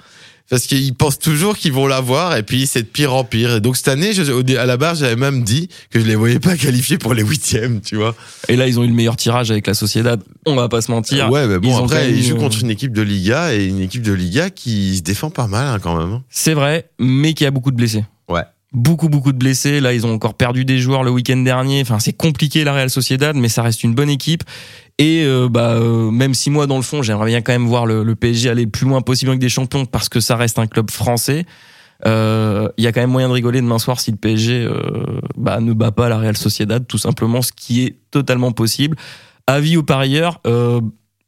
[0.50, 3.56] Parce qu'ils pensent toujours qu'ils vont l'avoir et puis c'est de pire en pire.
[3.56, 6.40] Et donc cette année, je- à la barre, j'avais même dit que je les voyais
[6.40, 8.14] pas qualifiés pour les huitièmes, tu vois.
[8.50, 10.22] Et là, ils ont eu le meilleur tirage avec la Sociedad.
[10.46, 11.32] On va pas se mentir.
[11.32, 14.12] ouais, mais bon, après, ils jouent contre une équipe de Liga et une équipe de
[14.12, 16.20] Liga qui se défend pas mal hein, quand même.
[16.30, 18.04] C'est vrai, mais qui a beaucoup de blessés.
[18.28, 18.44] Ouais.
[18.74, 19.80] Beaucoup, beaucoup de blessés.
[19.80, 21.82] Là, ils ont encore perdu des joueurs le week-end dernier.
[21.82, 24.44] Enfin, c'est compliqué la Real Sociedad, mais ça reste une bonne équipe.
[25.06, 27.86] Et euh, bah, euh, même si moi, dans le fond, j'aimerais bien quand même voir
[27.86, 30.60] le, le PSG aller le plus loin possible avec des champions parce que ça reste
[30.60, 31.46] un club français.
[32.06, 34.66] euh, Il y a quand même moyen de rigoler demain soir si le PSG
[35.38, 38.96] bah, ne bat pas la Real Sociedad, tout simplement, ce qui est totalement possible.
[39.46, 40.80] Avis aux parieurs, euh,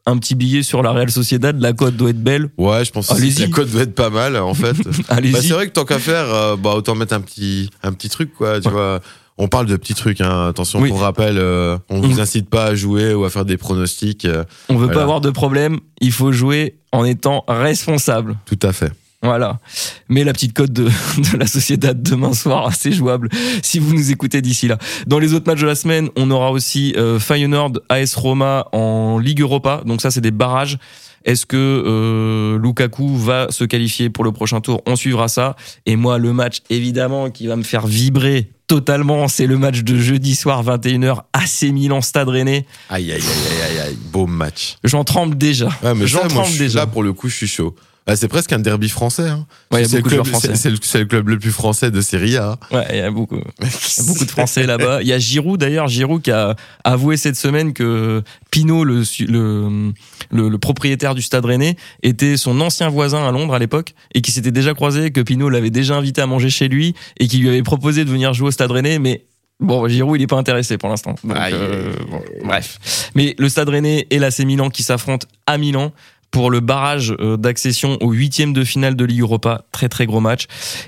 [0.05, 2.49] un petit billet sur la Real Sociedad, la cote doit être belle.
[2.57, 4.77] Ouais, je pense que la cote doit être pas mal en fait.
[5.09, 8.33] Bah, c'est vrai que tant qu'à faire, bah, autant mettre un petit, un petit truc,
[8.33, 8.73] quoi, tu Ouais.
[8.73, 9.01] vois.
[9.37, 10.47] On parle de petits trucs, hein.
[10.47, 10.89] attention Oui.
[10.89, 12.05] pour rappel, euh, on Mm.
[12.05, 14.93] vous incite pas à jouer ou à faire des pronostics, euh, On veut Voilà.
[14.93, 18.37] pas avoir de problème, il faut jouer en étant responsable.
[18.45, 18.91] tout à fait.
[19.21, 19.59] Voilà.
[20.07, 20.83] Mais la petite cote de,
[21.33, 23.27] de la Sociedad demain soir, c'est jouable
[23.63, 24.77] si vous nous écoutez d'ici là.
[25.07, 29.17] Dans les autres matchs de la semaine, on aura aussi euh, Feyenoord, AS Roma en
[29.19, 29.81] Ligue Europa.
[29.85, 30.77] Donc ça, c'est des barrages.
[31.25, 34.83] Est-ce que euh, Lukaku va se qualifier pour le prochain tour?
[34.85, 35.55] On suivra ça.
[35.87, 39.97] Et moi, le match, évidemment, qui va me faire vibrer totalement, c'est le match de
[39.97, 42.65] jeudi soir 21h, AC Milan Stade Rennais.
[42.89, 44.77] Aïe, aïe, aïe, aïe, aïe, aïe, beau match.
[44.83, 45.67] J'en tremble déjà.
[45.83, 46.79] Ouais, mais J'en moi, tremble je suis- déjà.
[46.79, 47.75] là, pour le coup, je suis chaud.
[48.05, 49.27] Bah, c'est presque un derby français.
[49.29, 49.47] Hein.
[49.71, 52.57] Ouais, c'est, le club, c'est- le, club le plus français de Serie A.
[52.71, 53.37] Ouais, il y a beaucoup.
[53.61, 55.01] Y a beaucoup de Français là-bas.
[55.01, 59.91] Il y a Giroud d'ailleurs, Giroud qui a avoué cette semaine que Pinot, le, le,
[60.31, 64.21] le, le propriétaire du Stade Rennais, était son ancien voisin à Londres à l'époque et
[64.21, 67.37] qui s'était déjà croisé, que Pinot l'avait déjà invité à manger chez lui et qui
[67.39, 69.25] lui avait proposé de venir jouer au Stade Rennais, mais
[69.61, 71.15] Bon, Giroud, il est pas intéressé pour l'instant.
[71.29, 73.09] Euh, bon, bref.
[73.15, 75.93] Mais le Stade Rennais et l'AC Milan qui s'affrontent à Milan
[76.35, 79.63] pour le barrage euh, d'accession au huitième de finale de Ligue Europa.
[79.71, 80.47] Très très gros match.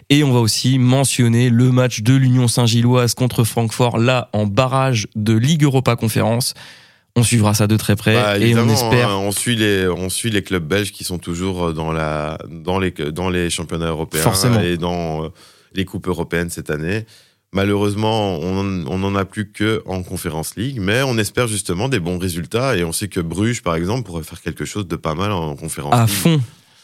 [0.09, 5.07] Et on va aussi mentionner le match de l'Union Saint-Gilloise contre Francfort, là en barrage
[5.15, 6.53] de Ligue Europa Conférence.
[7.15, 9.09] On suivra ça de très près Bah, et on espère.
[9.09, 12.77] hein, on suit les on suit les clubs belges qui sont toujours dans la dans
[12.77, 14.59] les dans les championnats européens Forcément.
[14.59, 15.27] et dans euh,
[15.73, 17.05] les coupes européennes cette année.
[17.53, 21.87] Malheureusement, on en- on n'en a plus que en Conférence League, mais on espère justement
[21.89, 24.95] des bons résultats et on sait que Bruges, par exemple, pourrait faire quelque chose de
[24.95, 26.13] pas mal en Conférence à League.
[26.15, 26.41] fond.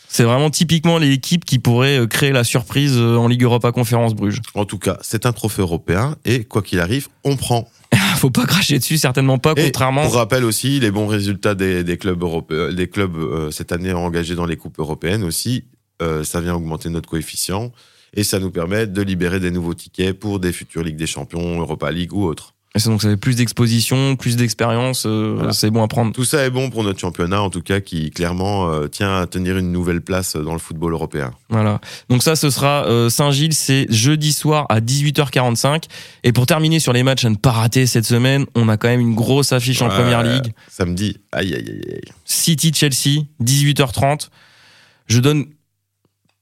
[0.08, 4.14] C'est vraiment typiquement l'équipe qui pourrait euh, créer la surprise euh, en Ligue Europa Conférence
[4.14, 4.40] Bruges.
[4.54, 7.68] En tout cas, c'est un trophée européen et quoi qu'il arrive, on prend.
[8.18, 10.04] Faut pas cracher dessus, certainement pas, Et contrairement.
[10.04, 13.92] Pour rappel aussi, les bons résultats des, des clubs européens, des clubs euh, cette année
[13.92, 15.66] engagés dans les coupes européennes aussi,
[16.02, 17.72] euh, ça vient augmenter notre coefficient
[18.14, 21.60] et ça nous permet de libérer des nouveaux tickets pour des futures Ligues des Champions,
[21.60, 22.54] Europa League ou autres.
[22.76, 25.54] Et donc ça fait plus d'exposition, plus d'expérience, euh, Voilà.
[25.54, 26.12] c'est bon à prendre.
[26.12, 29.28] Tout ça est bon pour notre championnat, en tout cas, qui clairement euh, tient à
[29.28, 31.36] tenir une nouvelle place dans le football européen.
[31.50, 31.80] Voilà.
[32.10, 35.84] Donc ça, ce sera euh, Saint-Gilles, c'est jeudi soir à 18h45.
[36.24, 38.88] Et pour terminer sur les matchs à ne pas rater cette semaine, on a quand
[38.88, 40.52] même une grosse affiche en Première Ligue.
[40.68, 42.02] Samedi, aïe aïe aïe aïe.
[42.26, 44.30] City-Chelsea, 18h30.
[45.06, 45.46] Je donne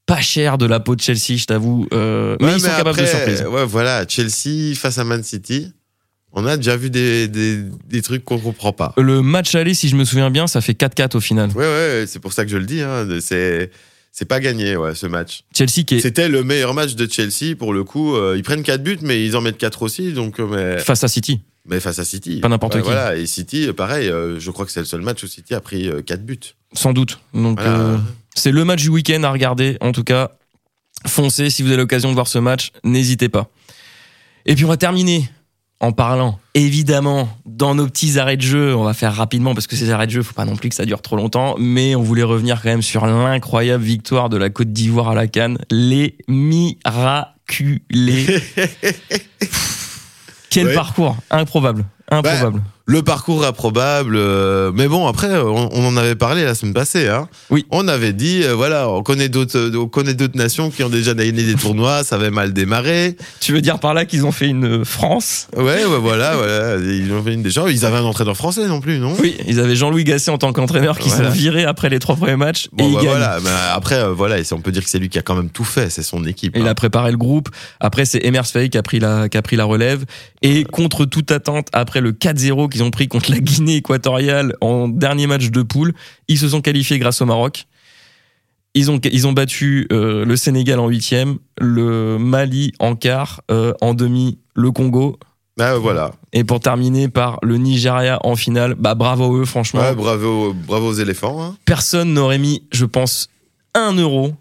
[0.06, 1.86] pas cher de la peau de Chelsea, je t'avoue.
[1.92, 3.44] euh, mais Ouais, ils sont capables de surprise.
[3.48, 5.72] Ouais, voilà, Chelsea face à Man City,
[6.32, 8.94] on a déjà vu des, des, des trucs qu'on comprend pas.
[8.96, 11.50] Le match aller, si je me souviens bien, ça fait 4-4 au final.
[11.50, 12.80] Ouais, ouais, c'est pour ça que je le dis.
[12.80, 13.06] Hein.
[13.20, 13.70] C'est,
[14.10, 15.44] c'est pas gagné, ouais, ce match.
[15.56, 18.16] Chelsea qui est C'était le meilleur match de Chelsea pour le coup.
[18.16, 20.12] Euh, ils prennent 4 buts, mais ils en mettent 4 aussi.
[20.12, 20.46] Donc, euh,
[20.76, 21.40] mais, face à City.
[21.66, 22.40] mais face à City.
[22.40, 22.80] Pas n'importe qui.
[22.80, 25.88] Voilà, et City, pareil, je crois que c'est le seul match où City a pris
[26.06, 26.38] 4 buts.
[26.72, 27.20] Sans doute.
[27.34, 27.78] Donc Voilà.
[27.78, 27.96] euh,
[28.34, 29.76] c'est le match du week-end à regarder.
[29.80, 30.30] En tout cas,
[31.06, 33.48] foncez si vous avez l'occasion de voir ce match, n'hésitez pas.
[34.46, 35.28] Et puis on va terminer
[35.80, 38.74] en parlant, évidemment, dans nos petits arrêts de jeu.
[38.76, 40.74] On va faire rapidement parce que ces arrêts de jeu, faut pas non plus que
[40.76, 41.56] ça dure trop longtemps.
[41.58, 45.26] Mais on voulait revenir quand même sur l'incroyable victoire de la Côte d'Ivoire à la
[45.26, 45.58] Cannes.
[45.72, 46.66] Les miraculés.
[50.50, 50.74] Quel Ouais.
[50.74, 52.62] parcours improbable, improbable.
[52.92, 56.74] Le parcours improbable, euh, mais bon après euh, on, on en avait parlé la semaine
[56.74, 57.08] passée.
[57.08, 57.26] Hein.
[57.48, 57.64] Oui.
[57.70, 60.90] On avait dit euh, voilà on connaît d'autres euh, on connaît d'autres nations qui ont
[60.90, 63.16] déjà gagné des tournois, ça avait mal démarré.
[63.40, 65.48] Tu veux dire par là qu'ils ont fait une France?
[65.56, 68.82] Ouais ouais voilà voilà ils ont fait une déjà ils avaient un entraîneur français non
[68.82, 69.14] plus non?
[69.20, 71.30] Oui, ils avaient Jean-Louis Gasset en tant qu'entraîneur qui Voilà.
[71.30, 74.38] sont virés après les trois premiers matchs et Bon bah, voilà mais après euh, voilà
[74.38, 76.26] et on peut dire que c'est lui qui a quand même tout fait c'est son
[76.26, 76.52] équipe.
[76.56, 76.66] Il hein.
[76.66, 77.48] a préparé le groupe.
[77.80, 80.04] Après, c'est Emers Faye qui a pris la, qui a pris la relève.
[80.42, 84.88] Et contre toute attente, après le 4-0 qu'ils ont pris contre la Guinée équatoriale en
[84.88, 85.92] dernier match de poule,
[86.28, 87.66] ils se sont qualifiés grâce au Maroc.
[88.74, 93.74] Ils ont, ils ont battu euh, le Sénégal en huitième, le Mali en quart, euh,
[93.82, 95.18] en demi le Congo.
[95.58, 96.12] Bah, voilà.
[96.32, 99.80] Et pour terminer par le Nigeria en finale, bah bravo eux, franchement.
[99.82, 101.42] Ouais, bravo bravo aux éléphants.
[101.42, 101.56] hein.
[101.66, 103.28] personne n'aurait mis, je pense,
[103.74, 104.32] un euro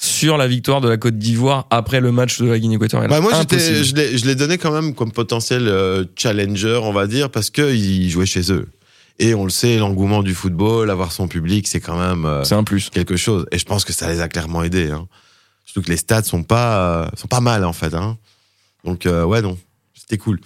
[0.00, 3.10] sur la victoire de la Côte d'Ivoire après le match de la Guinée équatoriale.
[3.10, 7.50] Bah, moi, je l'ai, donné quand même comme potentiel euh, challenger, on va dire, parce
[7.50, 8.68] qu'ils jouaient chez eux.
[9.18, 12.54] Et on le sait, l'engouement du football, avoir son public, c'est quand même euh, C'est
[12.54, 12.90] un plus.
[12.90, 13.46] quelque chose.
[13.50, 14.92] Et je pense que ça les a clairement aidés.
[14.92, 15.08] Hein.
[15.64, 17.92] Surtout que les stats sont pas, euh, sont pas mal, en fait.
[17.94, 18.18] Hein.
[18.84, 19.58] Donc, ouais, non,
[19.94, 20.38] c'était cool.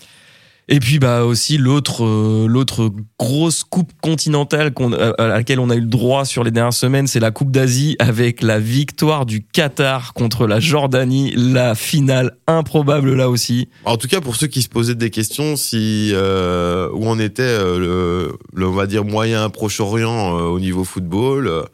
[0.72, 5.68] Et puis bah aussi l'autre euh, l'autre grosse coupe continentale qu'on, euh, à laquelle on
[5.68, 9.26] a eu le droit sur les dernières semaines, c'est la Coupe d'Asie avec la victoire
[9.26, 13.68] du Qatar contre la Jordanie, la finale improbable là aussi.
[13.84, 17.42] En tout cas, pour ceux qui se posaient des questions, si euh, où on était
[17.42, 21.64] euh, le, le, on va dire moyen Proche-Orient au niveau football,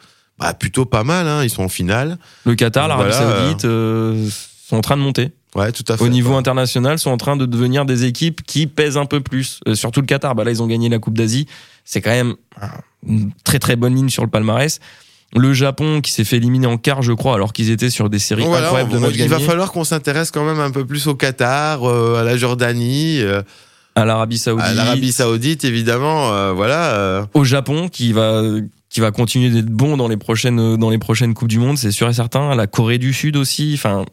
[0.40, 1.28] bah plutôt pas mal.
[1.28, 2.18] Hein, ils sont en finale.
[2.44, 4.32] Le Qatar, l'Arabie Voilà, Saoudite
[4.68, 5.30] sont en train de monter.
[5.58, 6.04] Ouais, tout à fait.
[6.04, 9.60] Au niveau international, sont en train de devenir des équipes qui pèsent un peu plus.
[9.66, 11.46] Euh, surtout le Qatar, bah là ils ont gagné la Coupe d'Asie.
[11.84, 12.34] C'est quand même
[13.06, 14.80] une très très bonne ligne sur le palmarès.
[15.36, 18.18] Le Japon qui s'est fait éliminer en quart, je crois, alors qu'ils étaient sur des
[18.18, 20.86] séries voilà, incroyables de on- matchs il va falloir qu'on s'intéresse quand même un peu
[20.86, 23.42] plus au Qatar, euh, à la Jordanie, euh,
[23.94, 24.64] À l'Arabie Saoudite.
[24.66, 26.32] à l'Arabie Saoudite, évidemment.
[26.32, 26.94] euh, voilà.
[26.94, 27.26] euh.
[27.34, 28.42] au Japon qui va
[28.90, 31.90] qui va continuer d'être bon dans les prochaines dans les prochaines coupes du monde, c'est
[31.90, 32.54] sûr et certain.
[32.54, 33.72] La Corée du Sud aussi.
[33.74, 34.06] Enfin,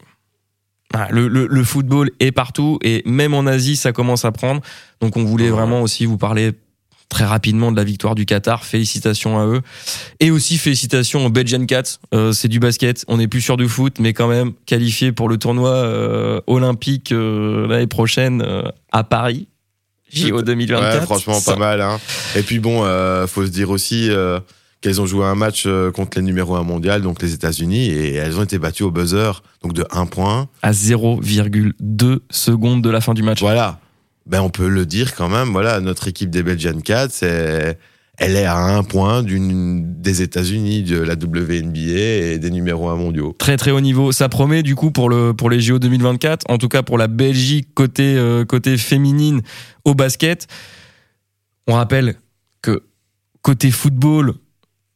[1.10, 4.60] le, le, le football est partout et même en Asie ça commence à prendre.
[5.00, 6.52] Donc on voulait vraiment aussi vous parler
[7.08, 8.64] très rapidement de la victoire du Qatar.
[8.64, 9.62] Félicitations à eux.
[10.20, 11.98] Et aussi félicitations aux Belgian Cats.
[12.14, 13.04] Euh, c'est du basket.
[13.08, 17.12] On n'est plus sûr du foot, mais quand même qualifié pour le tournoi euh, olympique
[17.12, 18.44] euh, l'année prochaine
[18.92, 19.48] à Paris.
[20.12, 20.94] JO 2024.
[20.94, 21.80] Ouais, franchement, pas mal.
[21.80, 21.98] Hein.
[22.36, 22.82] Et puis bon,
[23.26, 24.08] faut se dire aussi
[24.86, 28.38] qu'elles ont joué un match contre les numéros 1 mondial, donc les États-Unis, et elles
[28.38, 30.48] ont été battues au buzzer, donc de 1 point.
[30.62, 33.40] À 0,2 secondes de la fin du match.
[33.40, 33.80] Voilà
[34.26, 35.50] ben on peut le dire quand même.
[35.50, 37.78] Voilà, notre équipe des Belgian Cats, c'est
[38.18, 42.96] elle est à un point d'une des États-Unis, de la WNBA et des numéros 1
[42.96, 43.34] mondiaux.
[43.38, 44.10] Très très haut niveau.
[44.10, 47.08] Ça promet du coup pour le pour les JO 2024, en tout cas pour la
[47.08, 49.42] Belgique côté euh, côté féminine
[49.84, 50.46] au basket.
[51.66, 52.16] On rappelle
[52.62, 52.84] que
[53.42, 54.34] côté football,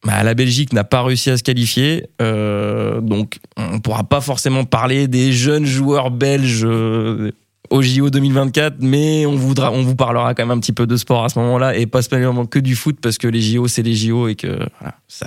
[0.05, 4.65] bah, la Belgique n'a pas réussi à se qualifier, euh, donc on pourra pas forcément
[4.65, 7.33] parler des jeunes joueurs belges euh,
[7.69, 10.97] au JO 2024, mais on voudra, on vous parlera quand même un petit peu de
[10.97, 13.83] sport à ce moment-là et pas spécialement que du foot parce que les JO c'est
[13.83, 14.59] les JO et que
[15.07, 15.27] ça,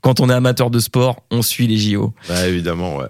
[0.00, 2.12] quand on est amateur de sport, on suit les JO.
[2.28, 3.06] Bah évidemment, ouais.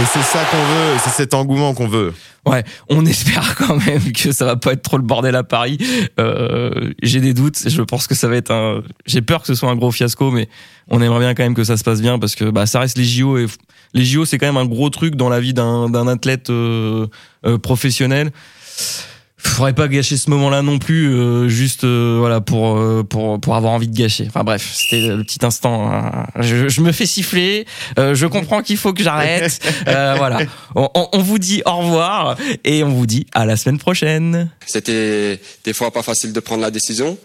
[0.00, 2.14] Et c'est ça qu'on veut, c'est cet engouement qu'on veut.
[2.46, 5.76] Ouais, on espère quand même que ça va pas être trop le bordel à Paris.
[6.18, 8.82] Euh, j'ai des doutes, je pense que ça va être un.
[9.04, 10.48] J'ai peur que ce soit un gros fiasco, mais
[10.88, 12.96] on aimerait bien quand même que ça se passe bien parce que bah ça reste
[12.96, 13.46] les JO et
[13.92, 17.06] les JO c'est quand même un gros truc dans la vie d'un athlète euh,
[17.44, 18.30] euh, professionnel
[19.48, 23.56] faudrait pas gâcher ce moment-là non plus, euh, juste euh, voilà pour euh, pour pour
[23.56, 24.24] avoir envie de gâcher.
[24.28, 25.90] Enfin bref, c'était le petit instant.
[25.92, 26.26] Hein.
[26.40, 27.66] Je, je, me fais siffler.
[27.96, 29.58] je comprends qu'il faut que j'arrête.
[29.84, 30.40] voilà.
[30.74, 34.50] On, on, vous dit au revoir et on vous dit à la semaine prochaine.
[34.66, 37.18] C'était des fois pas facile de prendre la décision,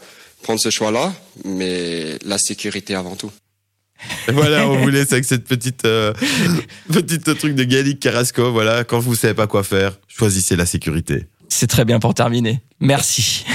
[0.43, 1.13] prendre ce choix-là,
[1.45, 3.31] mais la sécurité avant tout.
[4.27, 5.83] voilà, on vous laisse avec cette petite
[6.93, 8.51] petite truc de Gallic Carrasco.
[8.51, 11.25] Voilà, quand vous savez pas quoi faire, choisissez la sécurité.
[11.49, 12.61] C'est très bien pour terminer.
[12.79, 13.45] Merci.